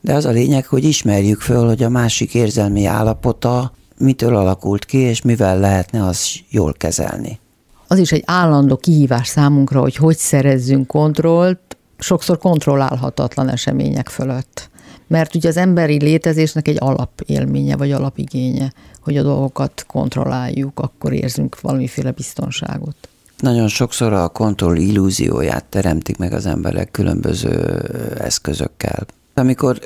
de 0.00 0.14
az 0.14 0.24
a 0.24 0.30
lényeg, 0.30 0.66
hogy 0.66 0.84
ismerjük 0.84 1.40
föl, 1.40 1.66
hogy 1.66 1.82
a 1.82 1.88
másik 1.88 2.34
érzelmi 2.34 2.84
állapota 2.84 3.72
mitől 3.98 4.36
alakult 4.36 4.84
ki, 4.84 4.98
és 4.98 5.22
mivel 5.22 5.58
lehetne 5.58 6.04
az 6.04 6.32
jól 6.48 6.72
kezelni. 6.72 7.38
Az 7.86 7.98
is 7.98 8.12
egy 8.12 8.22
állandó 8.26 8.76
kihívás 8.76 9.28
számunkra, 9.28 9.80
hogy 9.80 9.96
hogy 9.96 10.16
szerezzünk 10.16 10.86
kontrollt, 10.86 11.76
sokszor 11.98 12.38
kontrollálhatatlan 12.38 13.48
események 13.48 14.08
fölött. 14.08 14.70
Mert 15.06 15.34
ugye 15.34 15.48
az 15.48 15.56
emberi 15.56 15.98
létezésnek 15.98 16.68
egy 16.68 16.76
alapélménye, 16.80 17.76
vagy 17.76 17.92
alapigénye, 17.92 18.72
hogy 19.00 19.16
a 19.16 19.22
dolgokat 19.22 19.84
kontrolláljuk, 19.86 20.80
akkor 20.80 21.12
érzünk 21.12 21.60
valamiféle 21.60 22.10
biztonságot. 22.10 22.96
Nagyon 23.38 23.68
sokszor 23.68 24.12
a 24.12 24.28
kontroll 24.28 24.76
illúzióját 24.76 25.64
teremtik 25.64 26.16
meg 26.16 26.32
az 26.32 26.46
emberek 26.46 26.90
különböző 26.90 27.82
eszközökkel. 28.18 29.06
Amikor 29.34 29.80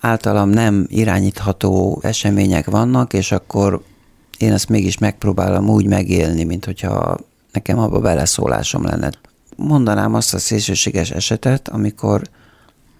általam 0.00 0.48
nem 0.48 0.86
irányítható 0.88 2.00
események 2.02 2.70
vannak, 2.70 3.12
és 3.12 3.32
akkor 3.32 3.82
én 4.38 4.52
ezt 4.52 4.68
mégis 4.68 4.98
megpróbálom 4.98 5.68
úgy 5.68 5.86
megélni, 5.86 6.44
mint 6.44 6.64
hogyha 6.64 7.18
nekem 7.52 7.78
abba 7.78 8.00
beleszólásom 8.00 8.84
lenne. 8.84 9.10
Mondanám 9.56 10.14
azt 10.14 10.34
a 10.34 10.38
szélsőséges 10.38 11.10
esetet, 11.10 11.68
amikor 11.68 12.22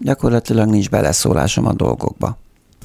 gyakorlatilag 0.02 0.68
nincs 0.68 0.90
beleszólásom 0.90 1.66
a 1.66 1.72
dolgokba. 1.72 2.38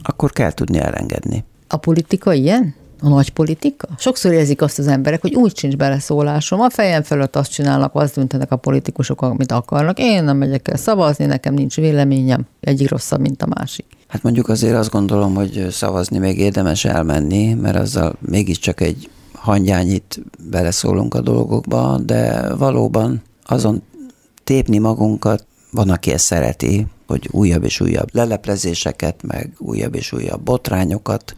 Akkor 0.04 0.32
kell 0.32 0.52
tudni 0.52 0.78
elengedni. 0.80 1.44
A 1.68 1.78
politika 1.78 2.34
ilyen? 2.34 2.76
A 3.02 3.08
nagy 3.08 3.30
politika? 3.30 3.88
Sokszor 3.98 4.32
érzik 4.32 4.62
azt 4.62 4.80
az 4.80 4.88
emberek, 4.88 5.22
hogy 5.22 5.36
úgy 5.36 5.58
sincs 5.58 5.76
beleszólásom, 5.76 6.60
a 6.60 6.70
fejem 6.70 7.04
fölött 7.04 7.36
azt 7.36 7.52
csinálnak, 7.52 7.96
azt 7.96 8.16
döntenek 8.16 8.52
a 8.52 8.56
politikusok, 8.56 9.22
amit 9.22 9.52
akarnak. 9.52 10.00
Én 10.00 10.24
nem 10.24 10.38
megyek 10.38 10.68
el 10.68 10.78
szavazni, 10.78 11.26
nekem 11.26 11.54
nincs 11.54 11.76
véleményem, 11.76 12.46
egyik 12.60 12.90
rosszabb, 12.90 13.20
mint 13.20 13.42
a 13.42 13.48
másik. 13.56 13.86
Hát 14.08 14.24
mondjuk 14.24 14.50
azért 14.50 14.76
azt 14.76 14.90
gondolom, 14.90 15.36
hogy 15.36 15.68
szavazni 15.72 16.18
még 16.18 16.40
érdemes 16.40 16.86
elmenni, 16.86 17.54
mert 17.54 17.76
azzal 17.76 18.16
mégiscsak 18.20 18.82
egy 18.82 19.10
hangyányit 19.34 20.22
beleszólunk 20.50 21.14
a 21.14 21.22
dolgokba, 21.22 21.98
de 21.98 22.54
valóban 22.56 23.22
azon 23.46 23.84
tépni 24.44 24.78
magunkat, 24.78 25.46
van, 25.72 25.90
aki 25.90 26.12
ezt 26.12 26.26
szereti, 26.26 26.88
hogy 27.08 27.28
újabb 27.32 27.64
és 27.64 27.80
újabb 27.80 28.10
leleplezéseket, 28.12 29.24
meg 29.24 29.54
újabb 29.58 29.96
és 29.96 30.12
újabb 30.12 30.42
botrányokat 30.42 31.36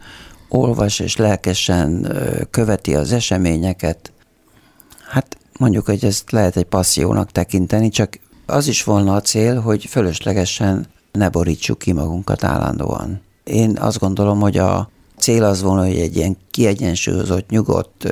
olvas, 0.48 0.98
és 0.98 1.16
lelkesen 1.16 2.12
követi 2.50 2.94
az 2.94 3.12
eseményeket. 3.12 4.12
Hát 5.08 5.36
mondjuk, 5.58 5.86
hogy 5.86 6.04
ezt 6.04 6.30
lehet 6.30 6.56
egy 6.56 6.64
passziónak 6.64 7.32
tekinteni, 7.32 7.88
csak 7.88 8.18
az 8.46 8.66
is 8.66 8.84
volna 8.84 9.14
a 9.14 9.20
cél, 9.20 9.60
hogy 9.60 9.84
fölöslegesen 9.84 10.86
ne 11.12 11.28
borítsuk 11.28 11.78
ki 11.78 11.92
magunkat 11.92 12.44
állandóan. 12.44 13.20
Én 13.44 13.76
azt 13.78 13.98
gondolom, 13.98 14.40
hogy 14.40 14.58
a 14.58 14.90
cél 15.18 15.44
az 15.44 15.62
volna, 15.62 15.86
hogy 15.86 15.98
egy 15.98 16.16
ilyen 16.16 16.36
kiegyensúlyozott, 16.50 17.50
nyugodt 17.50 18.08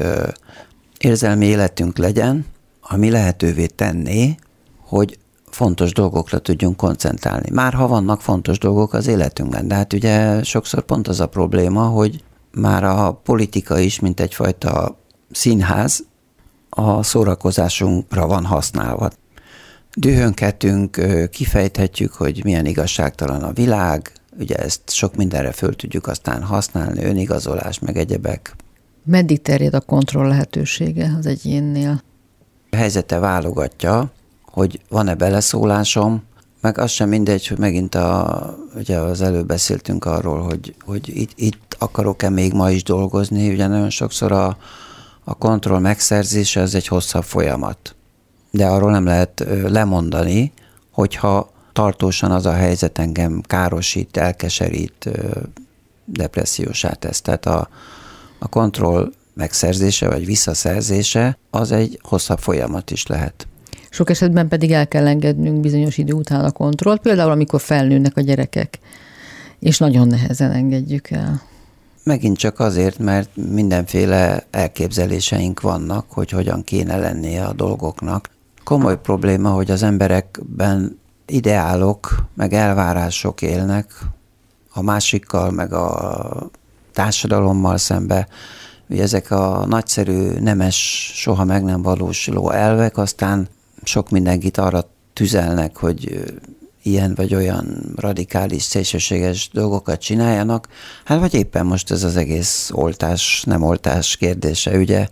érzelmi 0.98 1.46
életünk 1.46 1.98
legyen, 1.98 2.46
ami 2.80 3.10
lehetővé 3.10 3.66
tenné, 3.66 4.34
hogy 4.80 5.18
fontos 5.54 5.92
dolgokra 5.92 6.38
tudjunk 6.38 6.76
koncentrálni. 6.76 7.50
Már 7.52 7.72
ha 7.72 7.86
vannak 7.86 8.20
fontos 8.20 8.58
dolgok 8.58 8.92
az 8.92 9.06
életünkben, 9.06 9.68
de 9.68 9.74
hát 9.74 9.92
ugye 9.92 10.42
sokszor 10.42 10.82
pont 10.82 11.08
az 11.08 11.20
a 11.20 11.26
probléma, 11.26 11.82
hogy 11.82 12.24
már 12.52 12.84
a 12.84 13.12
politika 13.12 13.78
is, 13.78 14.00
mint 14.00 14.20
egyfajta 14.20 14.98
színház, 15.30 16.04
a 16.70 17.02
szórakozásunkra 17.02 18.26
van 18.26 18.44
használva. 18.44 19.10
Dühönketünk, 19.96 21.00
kifejthetjük, 21.30 22.12
hogy 22.12 22.40
milyen 22.44 22.66
igazságtalan 22.66 23.42
a 23.42 23.52
világ, 23.52 24.12
ugye 24.38 24.56
ezt 24.56 24.80
sok 24.90 25.16
mindenre 25.16 25.52
föl 25.52 25.76
tudjuk 25.76 26.06
aztán 26.06 26.42
használni, 26.42 27.04
önigazolás, 27.04 27.78
meg 27.78 27.96
egyebek. 27.96 28.56
Meddig 29.04 29.42
terjed 29.42 29.74
a 29.74 29.80
kontroll 29.80 30.28
lehetősége 30.28 31.14
az 31.18 31.26
egyénnél? 31.26 32.02
A 32.70 32.76
helyzete 32.76 33.18
válogatja, 33.18 34.10
hogy 34.58 34.80
van-e 34.88 35.14
beleszólásom, 35.14 36.22
meg 36.60 36.78
az 36.78 36.90
sem 36.90 37.08
mindegy, 37.08 37.46
hogy 37.46 37.58
megint 37.58 37.94
a, 37.94 38.58
ugye 38.76 38.98
az 38.98 39.20
előbb 39.20 39.46
beszéltünk 39.46 40.04
arról, 40.04 40.42
hogy, 40.42 40.74
hogy 40.84 41.16
itt, 41.16 41.30
itt 41.34 41.76
akarok-e 41.78 42.28
még 42.28 42.52
ma 42.52 42.70
is 42.70 42.82
dolgozni, 42.82 43.52
ugye 43.52 43.66
nagyon 43.66 43.90
sokszor 43.90 44.32
a, 44.32 44.56
a 45.24 45.34
kontroll 45.34 45.78
megszerzése 45.78 46.60
az 46.60 46.74
egy 46.74 46.86
hosszabb 46.86 47.22
folyamat. 47.22 47.94
De 48.50 48.66
arról 48.66 48.90
nem 48.90 49.04
lehet 49.04 49.44
lemondani, 49.62 50.52
hogyha 50.90 51.50
tartósan 51.72 52.30
az 52.30 52.46
a 52.46 52.52
helyzet 52.52 52.98
engem 52.98 53.40
károsít, 53.40 54.16
elkeserít, 54.16 55.10
depressziósá 56.04 56.92
tesz. 56.92 57.20
Tehát 57.20 57.46
a, 57.46 57.68
a 58.38 58.48
kontroll 58.48 59.12
megszerzése 59.34 60.08
vagy 60.08 60.26
visszaszerzése 60.26 61.38
az 61.50 61.72
egy 61.72 62.00
hosszabb 62.02 62.38
folyamat 62.38 62.90
is 62.90 63.06
lehet. 63.06 63.46
Sok 63.98 64.10
esetben 64.10 64.48
pedig 64.48 64.72
el 64.72 64.88
kell 64.88 65.06
engednünk 65.06 65.60
bizonyos 65.60 65.98
idő 65.98 66.12
után 66.12 66.44
a 66.44 66.50
kontrollt, 66.50 67.00
például 67.00 67.30
amikor 67.30 67.60
felnőnek 67.60 68.16
a 68.16 68.20
gyerekek, 68.20 68.78
és 69.58 69.78
nagyon 69.78 70.06
nehezen 70.06 70.50
engedjük 70.50 71.10
el. 71.10 71.42
Megint 72.02 72.36
csak 72.36 72.60
azért, 72.60 72.98
mert 72.98 73.30
mindenféle 73.50 74.46
elképzeléseink 74.50 75.60
vannak, 75.60 76.04
hogy 76.10 76.30
hogyan 76.30 76.62
kéne 76.64 76.96
lennie 76.96 77.44
a 77.44 77.52
dolgoknak. 77.52 78.30
Komoly 78.64 79.00
probléma, 79.00 79.50
hogy 79.50 79.70
az 79.70 79.82
emberekben 79.82 80.98
ideálok, 81.26 82.24
meg 82.34 82.52
elvárások 82.52 83.42
élnek 83.42 83.92
a 84.72 84.82
másikkal, 84.82 85.50
meg 85.50 85.72
a 85.72 86.50
társadalommal 86.92 87.76
szembe. 87.76 88.28
Ugye 88.88 89.02
ezek 89.02 89.30
a 89.30 89.66
nagyszerű, 89.66 90.28
nemes, 90.40 91.10
soha 91.14 91.44
meg 91.44 91.64
nem 91.64 91.82
valósuló 91.82 92.50
elvek, 92.50 92.96
aztán 92.96 93.48
sok 93.88 94.10
mindenkit 94.10 94.58
arra 94.58 94.90
tüzelnek, 95.12 95.76
hogy 95.76 96.24
ilyen 96.82 97.14
vagy 97.14 97.34
olyan 97.34 97.92
radikális, 97.96 98.62
szélsőséges 98.62 99.50
dolgokat 99.52 100.00
csináljanak, 100.00 100.68
hát 101.04 101.18
vagy 101.18 101.34
éppen 101.34 101.66
most 101.66 101.90
ez 101.90 102.02
az 102.02 102.16
egész 102.16 102.70
oltás, 102.72 103.42
nem 103.46 103.62
oltás 103.62 104.16
kérdése, 104.16 104.76
ugye, 104.78 105.08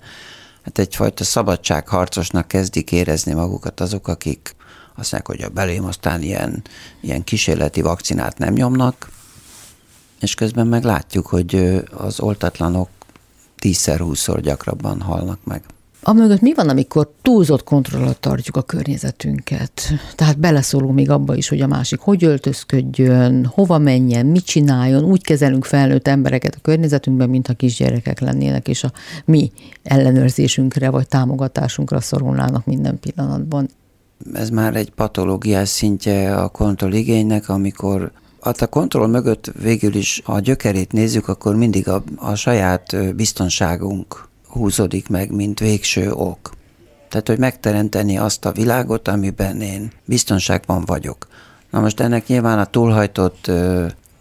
hát 0.62 0.78
egyfajta 0.78 1.24
szabadságharcosnak 1.24 2.48
kezdik 2.48 2.92
érezni 2.92 3.32
magukat 3.32 3.80
azok, 3.80 4.08
akik 4.08 4.54
azt 4.94 5.12
mondják, 5.12 5.26
hogy 5.26 5.42
a 5.42 5.54
belém 5.54 5.84
aztán 5.84 6.22
ilyen, 6.22 6.62
ilyen 7.00 7.24
kísérleti 7.24 7.80
vakcinát 7.80 8.38
nem 8.38 8.52
nyomnak, 8.52 9.10
és 10.20 10.34
közben 10.34 10.66
meg 10.66 10.84
látjuk, 10.84 11.26
hogy 11.26 11.82
az 11.90 12.20
oltatlanok 12.20 12.88
tízszer-húszszor 13.58 14.40
gyakrabban 14.40 15.00
halnak 15.00 15.38
meg. 15.44 15.62
Amögött 16.02 16.40
mi 16.40 16.54
van, 16.54 16.68
amikor 16.68 17.10
túlzott 17.22 17.64
kontroll 17.64 18.02
alatt 18.02 18.20
tartjuk 18.20 18.56
a 18.56 18.62
környezetünket? 18.62 19.82
Tehát 20.14 20.38
beleszólunk 20.38 20.94
még 20.94 21.10
abba 21.10 21.34
is, 21.34 21.48
hogy 21.48 21.60
a 21.60 21.66
másik 21.66 22.00
hogy 22.00 22.24
öltözködjön, 22.24 23.46
hova 23.46 23.78
menjen, 23.78 24.26
mit 24.26 24.44
csináljon. 24.44 25.04
Úgy 25.04 25.22
kezelünk 25.22 25.64
felnőtt 25.64 26.08
embereket 26.08 26.54
a 26.54 26.60
környezetünkben, 26.62 27.30
mintha 27.30 27.54
kisgyerekek 27.54 28.20
lennének, 28.20 28.68
és 28.68 28.84
a 28.84 28.92
mi 29.24 29.52
ellenőrzésünkre 29.82 30.90
vagy 30.90 31.08
támogatásunkra 31.08 32.00
szorulnának 32.00 32.66
minden 32.66 32.98
pillanatban. 33.00 33.68
Ez 34.32 34.50
már 34.50 34.76
egy 34.76 34.90
patológiás 34.90 35.68
szintje 35.68 36.36
a 36.36 36.48
kontrolligénynek, 36.48 37.48
amikor 37.48 38.12
Hát 38.40 38.60
a 38.62 38.66
kontroll 38.66 39.08
mögött 39.08 39.52
végül 39.62 39.94
is, 39.94 40.22
ha 40.24 40.32
a 40.32 40.40
gyökerét 40.40 40.92
nézzük, 40.92 41.28
akkor 41.28 41.56
mindig 41.56 41.88
a, 41.88 42.02
a 42.16 42.34
saját 42.34 43.14
biztonságunk 43.16 44.28
húzódik 44.56 45.08
meg, 45.08 45.30
mint 45.30 45.58
végső 45.58 46.12
ok. 46.12 46.50
Tehát, 47.08 47.28
hogy 47.28 47.38
megteremteni 47.38 48.18
azt 48.18 48.44
a 48.44 48.52
világot, 48.52 49.08
amiben 49.08 49.60
én 49.60 49.92
biztonságban 50.04 50.84
vagyok. 50.84 51.26
Na 51.70 51.80
most 51.80 52.00
ennek 52.00 52.26
nyilván 52.26 52.58
a 52.58 52.64
túlhajtott 52.64 53.50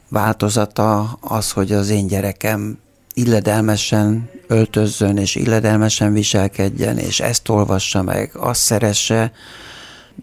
változata 0.09 1.17
az, 1.21 1.51
hogy 1.51 1.71
az 1.71 1.89
én 1.89 2.07
gyerekem 2.07 2.77
illedelmesen 3.13 4.29
öltözzön, 4.47 5.17
és 5.17 5.35
illedelmesen 5.35 6.13
viselkedjen, 6.13 6.97
és 6.97 7.19
ezt 7.19 7.49
olvassa 7.49 8.01
meg, 8.01 8.31
azt 8.33 8.61
szeresse. 8.61 9.31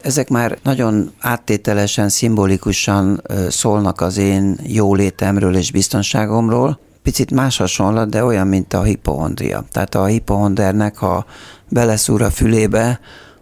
Ezek 0.00 0.28
már 0.28 0.58
nagyon 0.62 1.12
áttételesen, 1.18 2.08
szimbolikusan 2.08 3.22
szólnak 3.48 4.00
az 4.00 4.16
én 4.16 4.58
jólétemről 4.62 5.56
és 5.56 5.70
biztonságomról, 5.70 6.78
picit 7.02 7.30
más 7.30 7.56
hasonlat, 7.56 8.08
de 8.08 8.24
olyan, 8.24 8.46
mint 8.46 8.74
a 8.74 8.82
hipohondria. 8.82 9.64
Tehát 9.70 9.94
a 9.94 10.04
hipohondernek, 10.04 10.96
ha 10.96 11.24
beleszúr 11.68 12.22
a 12.22 12.30
fülébe, 12.30 13.00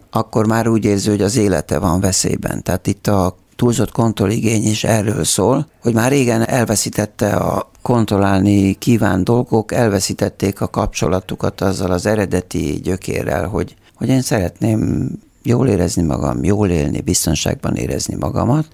akkor 0.09 0.47
már 0.47 0.67
úgy 0.67 0.85
érzi, 0.85 1.09
hogy 1.09 1.21
az 1.21 1.37
élete 1.37 1.79
van 1.79 1.99
veszélyben. 1.99 2.63
Tehát 2.63 2.87
itt 2.87 3.07
a 3.07 3.37
túlzott 3.55 3.91
kontrolligény 3.91 4.67
is 4.67 4.83
erről 4.83 5.23
szól, 5.23 5.67
hogy 5.81 5.93
már 5.93 6.11
régen 6.11 6.47
elveszítette 6.47 7.35
a 7.35 7.69
kontrollálni 7.81 8.73
kíván 8.73 9.23
dolgok, 9.23 9.71
elveszítették 9.71 10.61
a 10.61 10.67
kapcsolatukat 10.67 11.61
azzal 11.61 11.91
az 11.91 12.05
eredeti 12.05 12.79
gyökérrel, 12.83 13.47
hogy, 13.47 13.75
hogy 13.95 14.09
én 14.09 14.21
szeretném 14.21 15.09
jól 15.43 15.67
érezni 15.67 16.01
magam, 16.01 16.43
jól 16.43 16.69
élni, 16.69 17.01
biztonságban 17.01 17.75
érezni 17.75 18.15
magamat, 18.15 18.65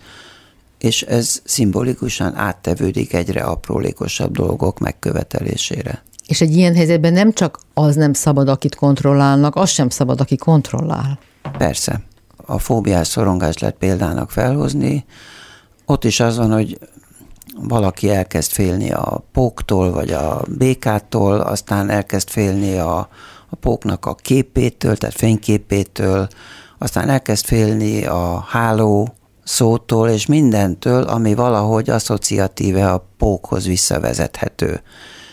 és 0.77 1.01
ez 1.01 1.41
szimbolikusan 1.43 2.35
áttevődik 2.35 3.13
egyre 3.13 3.41
aprólékosabb 3.41 4.31
dolgok 4.31 4.79
megkövetelésére. 4.79 6.03
És 6.27 6.41
egy 6.41 6.55
ilyen 6.55 6.75
helyzetben 6.75 7.13
nem 7.13 7.33
csak 7.33 7.59
az 7.73 7.95
nem 7.95 8.13
szabad, 8.13 8.49
akit 8.49 8.75
kontrollálnak, 8.75 9.55
az 9.55 9.69
sem 9.69 9.89
szabad, 9.89 10.21
aki 10.21 10.35
kontrollál. 10.35 11.19
Persze. 11.57 12.01
A 12.45 12.59
fóbiás 12.59 13.07
szorongást 13.07 13.59
lehet 13.59 13.75
példának 13.77 14.31
felhozni. 14.31 15.05
Ott 15.85 16.03
is 16.03 16.19
az 16.19 16.37
van, 16.37 16.51
hogy 16.51 16.79
valaki 17.55 18.09
elkezd 18.09 18.51
félni 18.51 18.91
a 18.91 19.23
póktól, 19.31 19.91
vagy 19.91 20.11
a 20.11 20.41
békától, 20.57 21.39
aztán 21.39 21.89
elkezd 21.89 22.29
félni 22.29 22.77
a, 22.77 22.97
a 23.49 23.55
póknak 23.55 24.05
a 24.05 24.15
képétől, 24.15 24.97
tehát 24.97 25.15
fényképétől, 25.15 26.27
aztán 26.77 27.09
elkezd 27.09 27.45
félni 27.45 28.05
a 28.05 28.45
háló 28.47 29.15
szótól 29.47 30.09
és 30.09 30.25
mindentől, 30.25 31.03
ami 31.03 31.33
valahogy 31.33 31.89
asszociatíve 31.89 32.91
a 32.91 33.07
pókhoz 33.17 33.65
visszavezethető. 33.65 34.81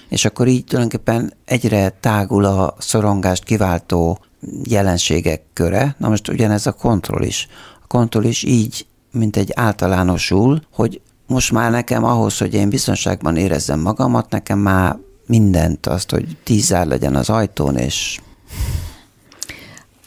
És 0.08 0.24
akkor 0.24 0.46
így 0.46 0.64
tulajdonképpen 0.64 1.32
egyre 1.44 1.88
tágul 2.00 2.44
a 2.44 2.74
szorongást 2.78 3.44
kiváltó 3.44 4.18
jelenségek 4.64 5.42
köre. 5.52 5.94
Na 5.98 6.08
most 6.08 6.28
ugyanez 6.28 6.66
a 6.66 6.72
kontroll 6.72 7.22
is. 7.22 7.48
A 7.82 7.86
kontroll 7.86 8.24
is 8.24 8.42
így, 8.42 8.86
mint 9.12 9.36
egy 9.36 9.52
általánosul, 9.54 10.62
hogy 10.72 11.00
most 11.26 11.52
már 11.52 11.70
nekem 11.70 12.04
ahhoz, 12.04 12.38
hogy 12.38 12.54
én 12.54 12.68
biztonságban 12.68 13.36
érezzem 13.36 13.80
magamat, 13.80 14.30
nekem 14.30 14.58
már 14.58 14.96
mindent, 15.26 15.86
azt, 15.86 16.10
hogy 16.10 16.36
tíz 16.44 16.70
legyen 16.70 17.14
az 17.14 17.30
ajtón, 17.30 17.76
és 17.76 18.20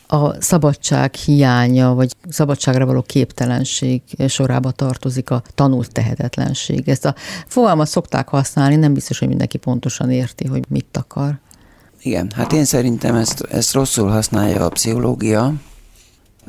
a 0.07 0.41
szabadság 0.41 1.13
hiánya, 1.13 1.93
vagy 1.93 2.15
szabadságra 2.29 2.85
való 2.85 3.01
képtelenség 3.01 4.01
sorába 4.27 4.71
tartozik 4.71 5.29
a 5.29 5.41
tanult 5.55 5.91
tehetetlenség. 5.91 6.89
Ezt 6.89 7.05
a 7.05 7.15
fogalmat 7.47 7.87
szokták 7.87 8.27
használni, 8.27 8.75
nem 8.75 8.93
biztos, 8.93 9.19
hogy 9.19 9.27
mindenki 9.27 9.57
pontosan 9.57 10.11
érti, 10.11 10.47
hogy 10.47 10.63
mit 10.69 10.97
akar. 10.97 11.39
Igen, 12.01 12.31
hát 12.35 12.53
én 12.53 12.65
szerintem 12.65 13.15
ezt, 13.15 13.41
ezt 13.41 13.73
rosszul 13.73 14.09
használja 14.09 14.65
a 14.65 14.69
pszichológia. 14.69 15.53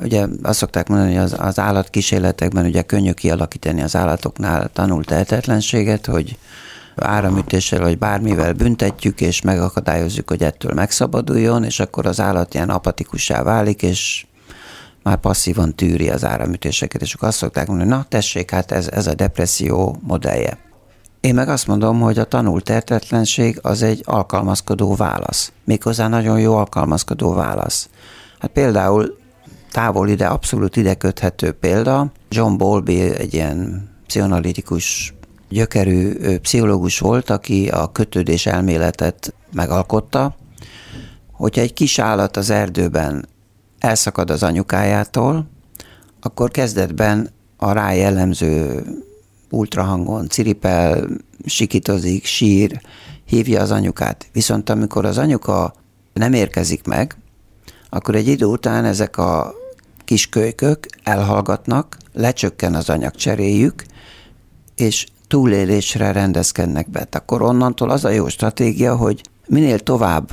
Ugye 0.02 0.26
azt 0.42 0.58
szokták 0.58 0.88
mondani, 0.88 1.14
hogy 1.14 1.22
az, 1.22 1.34
az 1.38 1.58
állatkísérletekben 1.58 2.64
ugye 2.64 2.82
könnyű 2.82 3.12
kialakítani 3.12 3.82
az 3.82 3.96
állatoknál 3.96 4.70
tanult 4.72 5.06
tehetetlenséget, 5.06 6.06
hogy 6.06 6.38
áramütéssel 7.00 7.80
vagy 7.80 7.98
bármivel 7.98 8.52
büntetjük, 8.52 9.20
és 9.20 9.40
megakadályozzuk, 9.40 10.28
hogy 10.28 10.42
ettől 10.42 10.72
megszabaduljon, 10.72 11.64
és 11.64 11.80
akkor 11.80 12.06
az 12.06 12.20
állat 12.20 12.54
ilyen 12.54 12.70
apatikussá 12.70 13.42
válik, 13.42 13.82
és 13.82 14.26
már 15.02 15.16
passzívan 15.16 15.74
tűri 15.74 16.10
az 16.10 16.24
áramütéseket, 16.24 17.02
és 17.02 17.14
akkor 17.14 17.28
azt 17.28 17.38
szokták 17.38 17.66
mondani, 17.66 17.88
na 17.88 18.06
tessék, 18.08 18.50
hát 18.50 18.72
ez, 18.72 18.88
ez 18.88 19.06
a 19.06 19.14
depresszió 19.14 19.96
modellje. 20.02 20.58
Én 21.20 21.34
meg 21.34 21.48
azt 21.48 21.66
mondom, 21.66 22.00
hogy 22.00 22.18
a 22.18 22.24
tanult 22.24 22.64
tertetlenség 22.64 23.58
az 23.62 23.82
egy 23.82 24.02
alkalmazkodó 24.04 24.94
válasz. 24.94 25.52
Méghozzá 25.64 26.08
nagyon 26.08 26.40
jó 26.40 26.56
alkalmazkodó 26.56 27.34
válasz. 27.34 27.88
Hát 28.38 28.50
például 28.50 29.18
távol 29.72 30.08
ide, 30.08 30.26
abszolút 30.26 30.76
ide 30.76 30.94
köthető 30.94 31.52
példa, 31.52 32.12
John 32.28 32.56
Bowlby 32.56 33.00
egy 33.00 33.34
ilyen 33.34 33.88
pszichoanalitikus 34.06 35.14
gyökerű 35.48 36.12
pszichológus 36.36 36.98
volt, 36.98 37.30
aki 37.30 37.68
a 37.68 37.92
kötődés 37.92 38.46
elméletet 38.46 39.34
megalkotta, 39.52 40.36
hogyha 41.32 41.60
egy 41.60 41.72
kis 41.72 41.98
állat 41.98 42.36
az 42.36 42.50
erdőben 42.50 43.28
elszakad 43.78 44.30
az 44.30 44.42
anyukájától, 44.42 45.50
akkor 46.20 46.50
kezdetben 46.50 47.30
a 47.56 47.72
rá 47.72 47.92
jellemző 47.92 48.82
ultrahangon 49.50 50.28
ciripel, 50.28 51.06
sikitozik, 51.44 52.24
sír, 52.24 52.80
hívja 53.24 53.60
az 53.60 53.70
anyukát. 53.70 54.26
Viszont 54.32 54.70
amikor 54.70 55.04
az 55.04 55.18
anyuka 55.18 55.74
nem 56.12 56.32
érkezik 56.32 56.86
meg, 56.86 57.16
akkor 57.90 58.14
egy 58.14 58.28
idő 58.28 58.44
után 58.44 58.84
ezek 58.84 59.16
a 59.16 59.54
kis 60.04 60.28
kölykök 60.28 60.86
elhallgatnak, 61.02 61.96
lecsökken 62.12 62.74
az 62.74 62.88
anyagcseréjük, 62.88 63.84
és 64.76 65.06
túlélésre 65.28 66.12
rendezkednek 66.12 66.90
be. 66.90 67.06
Akkor 67.10 67.42
onnantól 67.42 67.90
az 67.90 68.04
a 68.04 68.10
jó 68.10 68.28
stratégia, 68.28 68.96
hogy 68.96 69.20
minél 69.46 69.78
tovább 69.78 70.30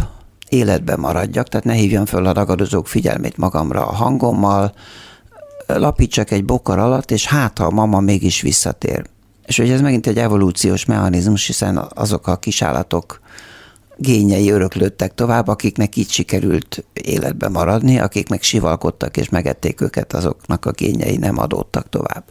életben 0.50 1.00
maradjak, 1.00 1.48
tehát 1.48 1.66
ne 1.66 1.74
hívjam 1.74 2.06
föl 2.06 2.26
a 2.26 2.34
ragadozók 2.34 2.88
figyelmét 2.88 3.38
magamra 3.38 3.88
a 3.88 3.94
hangommal, 3.94 4.74
lapítsak 5.68 6.32
egy 6.32 6.46
bokar 6.46 6.80
alatt, 6.80 7.12
és 7.12 7.28
hát, 7.28 7.58
ha 7.58 7.66
a 7.66 7.72
mama 7.72 8.00
mégis 8.00 8.42
visszatér. 8.42 9.06
És 9.46 9.58
hogy 9.58 9.70
ez 9.70 9.82
megint 9.82 10.08
egy 10.08 10.18
evolúciós 10.18 10.86
mechanizmus, 10.86 11.46
hiszen 11.46 11.78
azok 11.94 12.28
a 12.28 12.36
kisállatok 12.36 13.20
gényei 13.98 14.50
öröklődtek 14.50 15.14
tovább, 15.14 15.48
akiknek 15.48 15.96
így 15.96 16.10
sikerült 16.10 16.86
életbe 16.94 17.50
maradni, 17.50 18.00
akik 18.00 18.30
meg 18.30 18.42
sivalkodtak 18.42 19.18
és 19.18 19.30
megették 19.30 19.82
őket, 19.82 20.14
azoknak 20.14 20.66
a 20.66 20.72
gényei 20.72 21.18
nem 21.18 21.38
adódtak 21.38 21.90
tovább. 21.90 22.24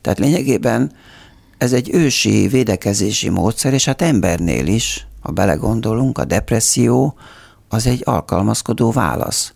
Tehát 0.00 0.18
lényegében 0.18 0.92
ez 1.62 1.72
egy 1.72 1.94
ősi 1.94 2.48
védekezési 2.48 3.28
módszer, 3.28 3.72
és 3.72 3.84
hát 3.84 4.02
embernél 4.02 4.66
is, 4.66 5.06
ha 5.20 5.30
belegondolunk, 5.30 6.18
a 6.18 6.24
depresszió 6.24 7.14
az 7.68 7.86
egy 7.86 8.02
alkalmazkodó 8.04 8.90
válasz. 8.90 9.54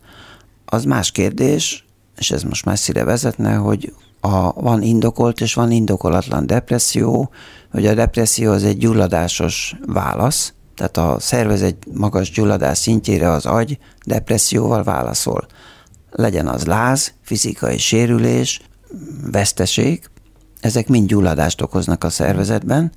Az 0.65 0.85
más 0.85 1.11
kérdés, 1.11 1.85
és 2.17 2.31
ez 2.31 2.43
most 2.43 2.65
messzire 2.65 3.05
vezetne, 3.05 3.55
hogy 3.55 3.93
a, 4.21 4.53
van 4.53 4.83
indokolt 4.83 5.41
és 5.41 5.55
van 5.55 5.71
indokolatlan 5.71 6.47
depresszió, 6.47 7.31
hogy 7.71 7.87
a 7.87 7.95
depresszió 7.95 8.53
az 8.53 8.65
egy 8.65 8.79
gyulladásos 8.79 9.77
válasz, 9.87 10.53
tehát 10.75 10.97
a 10.97 11.17
szervezet 11.21 11.77
magas 11.95 12.31
gyulladás 12.31 12.79
szintjére 12.79 13.31
az 13.31 13.47
agy 13.47 13.79
depresszióval 14.05 14.83
válaszol. 14.83 15.47
Legyen 16.11 16.49
az 16.49 16.65
láz, 16.65 17.13
fizikai 17.23 17.79
sérülés, 17.79 18.61
veszteség, 19.31 20.11
ezek 20.61 20.89
mind 20.89 21.09
gyulladást 21.09 21.61
okoznak 21.61 22.05
a 22.05 22.11
szervezetben, 22.11 22.93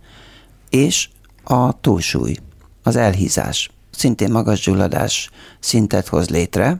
és 0.70 1.10
a 1.44 1.80
túlsúly, 1.82 2.36
az 2.84 2.96
elhízás, 2.96 3.70
szintén 3.92 4.32
magas 4.32 4.60
gyulladás 4.60 5.30
szintet 5.60 6.08
hoz 6.08 6.30
létre, 6.30 6.80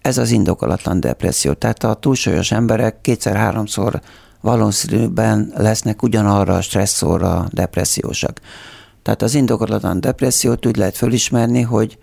ez 0.00 0.18
az 0.18 0.30
indokolatlan 0.30 1.00
depresszió. 1.00 1.52
Tehát 1.52 1.84
a 1.84 1.94
túlsúlyos 1.94 2.52
emberek 2.52 3.00
kétszer-háromszor 3.00 4.00
valószínűben 4.40 5.52
lesznek 5.56 6.02
ugyanarra 6.02 6.54
a 6.54 6.60
stresszorra 6.60 7.48
depressziósak. 7.50 8.40
Tehát 9.02 9.22
az 9.22 9.34
indokolatlan 9.34 10.00
depressziót 10.00 10.66
úgy 10.66 10.76
lehet 10.76 10.96
fölismerni, 10.96 11.60
hogy 11.60 11.98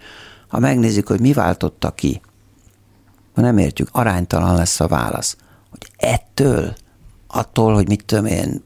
ha 0.48 0.60
megnézzük, 0.60 1.08
hogy 1.08 1.20
mi 1.20 1.34
váltotta 1.34 1.92
ki, 1.92 2.22
ha 3.34 3.42
nem 3.42 3.58
értjük, 3.58 3.90
aránytalan 3.92 4.56
lesz 4.56 4.80
a 4.80 4.88
válasz. 4.88 5.36
Hogy 5.70 5.92
ettől 5.98 6.74
attól, 7.32 7.74
hogy 7.74 7.88
mit 7.88 8.06
tudom 8.06 8.26
én, 8.26 8.64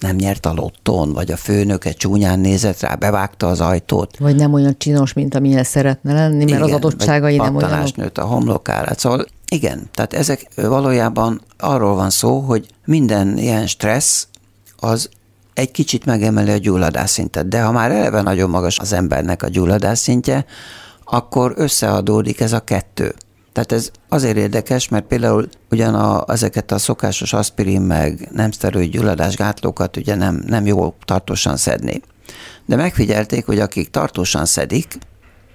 nem 0.00 0.16
nyert 0.16 0.46
a 0.46 0.52
lottón, 0.52 1.12
vagy 1.12 1.32
a 1.32 1.36
főnöke 1.36 1.92
csúnyán 1.92 2.38
nézett 2.38 2.80
rá, 2.80 2.94
bevágta 2.94 3.46
az 3.46 3.60
ajtót. 3.60 4.18
Vagy 4.18 4.36
nem 4.36 4.52
olyan 4.52 4.74
csinos, 4.78 5.12
mint 5.12 5.34
amilyen 5.34 5.64
szeretne 5.64 6.12
lenni, 6.12 6.36
mert 6.36 6.48
igen, 6.48 6.62
az 6.62 6.72
adottságai 6.72 7.36
nem 7.36 7.56
olyan. 7.56 7.88
nőtt 7.96 8.18
a 8.18 8.24
homlokára. 8.24 8.94
Szóval 8.94 9.26
igen, 9.48 9.88
tehát 9.92 10.12
ezek 10.12 10.48
valójában 10.54 11.40
arról 11.58 11.94
van 11.94 12.10
szó, 12.10 12.38
hogy 12.38 12.66
minden 12.84 13.38
ilyen 13.38 13.66
stressz 13.66 14.28
az 14.76 15.08
egy 15.54 15.70
kicsit 15.70 16.04
megemeli 16.04 16.50
a 16.50 16.56
gyulladásszintet, 16.56 17.48
de 17.48 17.62
ha 17.62 17.72
már 17.72 17.90
eleve 17.90 18.22
nagyon 18.22 18.50
magas 18.50 18.78
az 18.78 18.92
embernek 18.92 19.42
a 19.42 19.48
gyulladásszintje, 19.48 20.44
akkor 21.04 21.52
összeadódik 21.56 22.40
ez 22.40 22.52
a 22.52 22.60
kettő. 22.60 23.14
Tehát 23.54 23.72
ez 23.72 23.90
azért 24.08 24.36
érdekes, 24.36 24.88
mert 24.88 25.06
például 25.06 25.48
ugyan 25.70 25.94
a, 25.94 26.24
ezeket 26.28 26.70
a 26.72 26.78
szokásos 26.78 27.32
aspirin 27.32 27.80
meg 27.80 28.28
nem 28.32 28.50
szteroid 28.50 28.90
gyulladásgátlókat 28.90 29.96
ugye 29.96 30.14
nem, 30.14 30.42
nem 30.46 30.66
jó 30.66 30.94
tartósan 31.04 31.56
szedni. 31.56 32.02
De 32.66 32.76
megfigyelték, 32.76 33.46
hogy 33.46 33.58
akik 33.58 33.90
tartósan 33.90 34.44
szedik, 34.46 34.98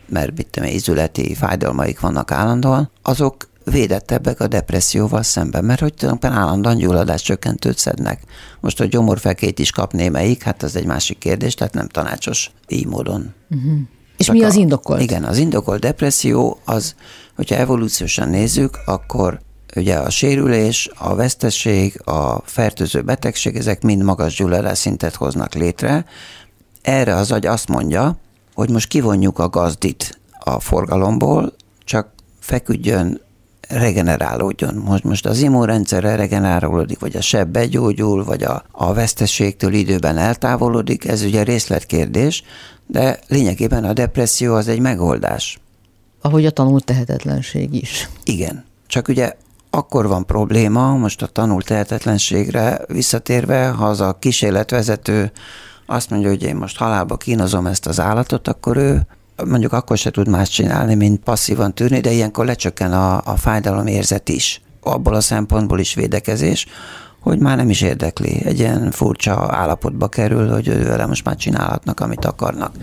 mert 0.09 0.37
mit 0.37 0.47
tudom, 0.47 0.69
izületi 0.69 1.35
fájdalmaik 1.35 1.99
vannak 1.99 2.31
állandóan, 2.31 2.91
azok 3.01 3.49
védettebbek 3.63 4.39
a 4.39 4.47
depresszióval 4.47 5.23
szemben, 5.23 5.65
mert 5.65 5.79
hogy 5.79 5.93
tulajdonképpen 5.93 6.37
állandóan 6.37 6.77
gyulladás 6.77 7.21
csökkentőt 7.21 7.77
szednek. 7.77 8.21
Most, 8.59 8.77
hogy 8.77 8.89
gyomorfekét 8.89 9.59
is 9.59 9.71
kap 9.71 9.93
némelyik, 9.93 10.43
hát 10.43 10.63
az 10.63 10.75
egy 10.75 10.85
másik 10.85 11.17
kérdés, 11.17 11.53
tehát 11.53 11.73
nem 11.73 11.87
tanácsos 11.87 12.51
így 12.67 12.87
módon. 12.87 13.33
Uh-huh. 13.49 13.79
És 14.19 14.31
mi 14.31 14.43
az 14.43 14.55
indokolt? 14.55 15.01
igen, 15.01 15.23
az 15.23 15.37
indokolt 15.37 15.79
depresszió 15.79 16.59
az 16.65 16.95
Hogyha 17.39 17.55
evolúciósan 17.55 18.29
nézzük, 18.29 18.79
akkor 18.85 19.39
ugye 19.75 19.95
a 19.95 20.09
sérülés, 20.09 20.89
a 20.97 21.15
vesztesség, 21.15 22.01
a 22.05 22.41
fertőző 22.45 23.01
betegség, 23.01 23.55
ezek 23.55 23.81
mind 23.81 24.03
magas 24.03 24.35
gyulladásszintet 24.35 25.15
hoznak 25.15 25.53
létre. 25.53 26.05
Erre 26.81 27.15
az 27.15 27.31
agy 27.31 27.45
azt 27.45 27.67
mondja, 27.67 28.17
hogy 28.53 28.69
most 28.69 28.87
kivonjuk 28.87 29.39
a 29.39 29.49
gazdit 29.49 30.19
a 30.39 30.59
forgalomból, 30.59 31.53
csak 31.83 32.09
feküdjön, 32.39 33.21
regenerálódjon. 33.69 34.75
Most, 34.75 35.03
most 35.03 35.25
az 35.25 35.39
immunrendszerre 35.39 36.15
regenerálódik, 36.15 36.99
vagy 36.99 37.15
a 37.15 37.21
seb 37.21 37.49
begyógyul, 37.49 38.23
vagy 38.23 38.43
a, 38.43 38.63
a 38.71 38.93
vesztességtől 38.93 39.73
időben 39.73 40.17
eltávolodik, 40.17 41.07
ez 41.07 41.21
ugye 41.21 41.43
részletkérdés, 41.43 42.43
de 42.87 43.19
lényegében 43.27 43.83
a 43.83 43.93
depresszió 43.93 44.53
az 44.53 44.67
egy 44.67 44.79
megoldás 44.79 45.59
ahogy 46.21 46.45
a 46.45 46.51
tanult 46.51 46.83
tehetetlenség 46.83 47.73
is. 47.73 48.09
Igen, 48.23 48.63
csak 48.87 49.07
ugye 49.07 49.33
akkor 49.69 50.07
van 50.07 50.25
probléma, 50.25 50.95
most 50.95 51.21
a 51.21 51.27
tanult 51.27 51.65
tehetetlenségre 51.65 52.81
visszatérve, 52.87 53.67
ha 53.67 53.85
az 53.85 54.01
a 54.01 54.17
kísérletvezető 54.19 55.31
azt 55.85 56.09
mondja, 56.09 56.29
hogy 56.29 56.43
én 56.43 56.55
most 56.55 56.77
halálba 56.77 57.17
kínozom 57.17 57.65
ezt 57.65 57.85
az 57.85 57.99
állatot, 57.99 58.47
akkor 58.47 58.77
ő 58.77 59.01
mondjuk 59.45 59.73
akkor 59.73 59.97
se 59.97 60.11
tud 60.11 60.27
más 60.27 60.49
csinálni, 60.49 60.95
mint 60.95 61.23
passzívan 61.23 61.73
tűrni, 61.73 61.99
de 61.99 62.11
ilyenkor 62.11 62.45
lecsökken 62.45 62.93
a, 62.93 63.21
a 63.25 63.37
fájdalom 63.37 63.87
érzet 63.87 64.29
is. 64.29 64.61
Abból 64.81 65.13
a 65.13 65.21
szempontból 65.21 65.79
is 65.79 65.93
védekezés, 65.93 66.65
hogy 67.19 67.39
már 67.39 67.57
nem 67.57 67.69
is 67.69 67.81
érdekli. 67.81 68.41
Egy 68.45 68.59
ilyen 68.59 68.91
furcsa 68.91 69.47
állapotba 69.51 70.07
kerül, 70.07 70.51
hogy 70.51 70.67
ő 70.67 70.83
vele 70.83 71.05
most 71.05 71.25
már 71.25 71.35
csinálhatnak, 71.35 71.99
amit 71.99 72.25
akarnak. 72.25 72.75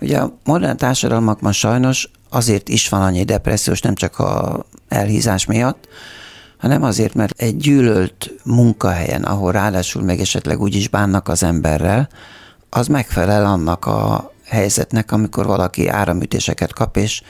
Ugye 0.00 0.18
a 0.18 0.32
modern 0.44 0.76
társadalmakban 0.76 1.52
sajnos 1.52 2.10
azért 2.30 2.68
is 2.68 2.88
van 2.88 3.02
annyi 3.02 3.24
depressziós, 3.24 3.80
nem 3.80 3.94
csak 3.94 4.18
a 4.18 4.64
elhízás 4.88 5.44
miatt, 5.44 5.88
hanem 6.58 6.82
azért, 6.82 7.14
mert 7.14 7.40
egy 7.40 7.56
gyűlölt 7.56 8.32
munkahelyen, 8.44 9.22
ahol 9.22 9.52
ráadásul 9.52 10.02
meg 10.02 10.20
esetleg 10.20 10.60
úgy 10.60 10.74
is 10.74 10.88
bánnak 10.88 11.28
az 11.28 11.42
emberrel, 11.42 12.08
az 12.70 12.86
megfelel 12.86 13.46
annak 13.46 13.86
a 13.86 14.32
helyzetnek, 14.46 15.12
amikor 15.12 15.46
valaki 15.46 15.88
áramütéseket 15.88 16.72
kap, 16.72 16.96
és 16.96 17.22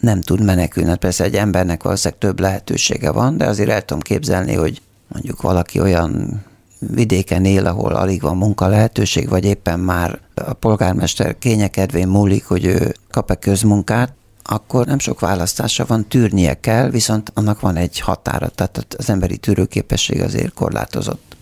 nem 0.00 0.20
tud 0.20 0.44
menekülni. 0.44 0.88
Hát 0.88 0.98
persze 0.98 1.24
egy 1.24 1.34
embernek 1.34 1.82
valószínűleg 1.82 2.20
több 2.20 2.40
lehetősége 2.40 3.10
van, 3.10 3.36
de 3.36 3.46
azért 3.46 3.70
el 3.70 3.84
tudom 3.84 4.02
képzelni, 4.02 4.54
hogy 4.54 4.82
mondjuk 5.08 5.42
valaki 5.42 5.80
olyan 5.80 6.42
vidéken 6.78 7.44
él, 7.44 7.66
ahol 7.66 7.92
alig 7.92 8.20
van 8.20 8.36
munka 8.36 8.66
lehetőség, 8.66 9.28
vagy 9.28 9.44
éppen 9.44 9.80
már 9.80 10.18
a 10.34 10.52
polgármester 10.52 11.38
kényekedvén 11.38 12.08
múlik, 12.08 12.44
hogy 12.44 12.64
ő 12.64 12.94
kap-e 13.10 13.34
közmunkát, 13.34 14.12
akkor 14.42 14.86
nem 14.86 14.98
sok 14.98 15.20
választása 15.20 15.86
van, 15.86 16.08
tűrnie 16.08 16.60
kell, 16.60 16.90
viszont 16.90 17.32
annak 17.34 17.60
van 17.60 17.76
egy 17.76 18.00
határa, 18.00 18.48
tehát 18.48 18.94
az 18.98 19.10
emberi 19.10 19.36
tűrőképesség 19.36 20.20
azért 20.20 20.54
korlátozott. 20.54 21.35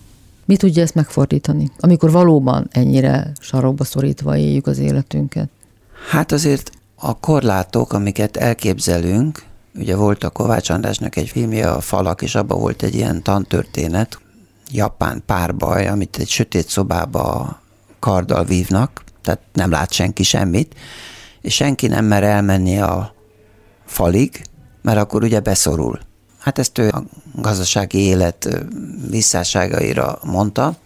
Mi 0.45 0.55
tudja 0.57 0.81
ezt 0.81 0.95
megfordítani, 0.95 1.71
amikor 1.79 2.11
valóban 2.11 2.67
ennyire 2.71 3.31
sarokba 3.39 3.83
szorítva 3.83 4.37
éljük 4.37 4.67
az 4.67 4.79
életünket? 4.79 5.49
Hát 6.09 6.31
azért 6.31 6.71
a 6.95 7.19
korlátok, 7.19 7.93
amiket 7.93 8.37
elképzelünk, 8.37 9.43
ugye 9.75 9.95
volt 9.95 10.23
a 10.23 10.29
Kovács 10.29 10.69
Andrásnak 10.69 11.15
egy 11.15 11.29
filmje, 11.29 11.71
a 11.71 11.81
Falak, 11.81 12.21
és 12.21 12.35
abban 12.35 12.59
volt 12.59 12.83
egy 12.83 12.95
ilyen 12.95 13.23
tantörténet, 13.23 14.19
japán 14.71 15.23
párbaj, 15.25 15.87
amit 15.87 16.17
egy 16.17 16.29
sötét 16.29 16.69
szobába 16.69 17.59
karddal 17.99 18.43
vívnak, 18.43 19.03
tehát 19.21 19.39
nem 19.53 19.71
lát 19.71 19.91
senki 19.91 20.23
semmit, 20.23 20.75
és 21.41 21.53
senki 21.53 21.87
nem 21.87 22.05
mer 22.05 22.23
elmenni 22.23 22.79
a 22.79 23.13
falig, 23.85 24.41
mert 24.81 24.97
akkor 24.97 25.23
ugye 25.23 25.39
beszorul. 25.39 25.99
Hát 26.45 26.59
ezt 26.59 26.77
ő 26.77 26.89
a 26.89 27.03
gazdasági 27.35 27.97
élet 27.97 28.65
visszáságaira 29.09 30.19
mondta, 30.23 30.77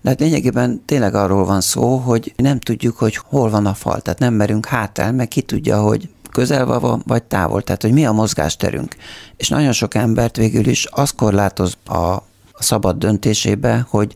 de 0.00 0.08
hát 0.08 0.20
lényegében 0.20 0.82
tényleg 0.86 1.14
arról 1.14 1.44
van 1.44 1.60
szó, 1.60 1.96
hogy 1.96 2.32
nem 2.36 2.60
tudjuk, 2.60 2.96
hogy 2.96 3.16
hol 3.16 3.50
van 3.50 3.66
a 3.66 3.74
fal, 3.74 4.00
tehát 4.00 4.18
nem 4.18 4.34
merünk 4.34 4.66
hátel, 4.66 5.12
meg 5.12 5.28
ki 5.28 5.42
tudja, 5.42 5.80
hogy 5.80 6.08
közel 6.30 6.66
van, 6.66 7.02
vagy 7.06 7.22
távol, 7.22 7.62
tehát 7.62 7.82
hogy 7.82 7.92
mi 7.92 8.06
a 8.06 8.12
mozgásterünk. 8.12 8.96
És 9.36 9.48
nagyon 9.48 9.72
sok 9.72 9.94
embert 9.94 10.36
végül 10.36 10.66
is 10.66 10.86
az 10.90 11.10
korlátoz 11.10 11.76
a 11.84 12.16
szabad 12.58 12.98
döntésébe, 12.98 13.86
hogy 13.88 14.14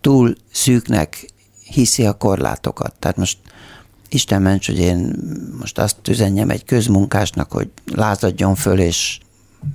túl 0.00 0.34
szűknek 0.52 1.32
hiszi 1.64 2.06
a 2.06 2.12
korlátokat. 2.12 2.94
Tehát 2.98 3.16
most 3.16 3.38
Isten 4.08 4.42
ments, 4.42 4.66
hogy 4.66 4.78
én 4.78 5.16
most 5.58 5.78
azt 5.78 6.08
üzenjem 6.08 6.50
egy 6.50 6.64
közmunkásnak, 6.64 7.52
hogy 7.52 7.68
lázadjon 7.84 8.54
föl, 8.54 8.78
és 8.78 9.18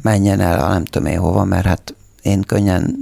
menjen 0.02 0.40
el 0.40 0.60
a 0.60 0.70
nem 0.70 0.86
tudom 0.86 1.08
én 1.08 1.20
hova, 1.20 1.44
mert 1.44 1.66
hát 1.66 1.96
én 2.22 2.42
könnyen 2.42 2.98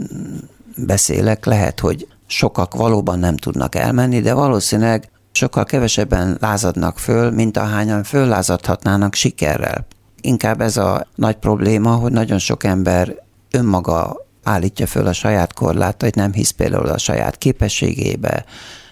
beszélek, 0.76 1.46
lehet, 1.46 1.80
hogy 1.80 2.08
sokak 2.28 2.76
valóban 2.76 3.20
nem 3.20 3.38
tudnak 3.38 3.76
elmenni, 3.76 4.20
de 4.20 4.34
valószínűleg 4.34 5.10
sokkal 5.32 5.66
kevesebben 5.66 6.38
lázadnak 6.40 7.00
föl, 7.00 7.32
mint 7.32 7.58
ahányan 7.58 8.04
föllázadhatnának 8.04 9.14
sikerrel. 9.14 9.86
Inkább 10.22 10.62
ez 10.62 10.78
a 10.78 11.08
nagy 11.16 11.36
probléma, 11.36 11.96
hogy 11.96 12.12
nagyon 12.12 12.40
sok 12.40 12.64
ember 12.64 13.16
önmaga 13.52 14.26
állítja 14.44 14.88
föl 14.88 15.08
a 15.08 15.14
saját 15.14 15.54
korlátait, 15.54 16.16
nem 16.16 16.34
hisz 16.34 16.50
például 16.50 16.88
a 16.88 16.98
saját 16.98 17.38
képességébe, 17.38 18.46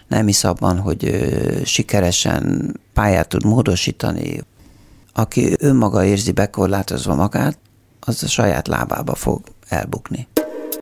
nem 0.07 0.25
hisz 0.25 0.43
abban, 0.43 0.79
hogy 0.79 1.29
sikeresen 1.65 2.73
pályát 2.93 3.27
tud 3.27 3.45
módosítani. 3.45 4.41
Aki 5.13 5.55
önmaga 5.59 6.03
érzi 6.05 6.31
bekorlátozva 6.31 7.15
magát, 7.15 7.57
az 7.99 8.23
a 8.23 8.27
saját 8.27 8.67
lábába 8.67 9.15
fog 9.15 9.41
elbukni. 9.67 10.27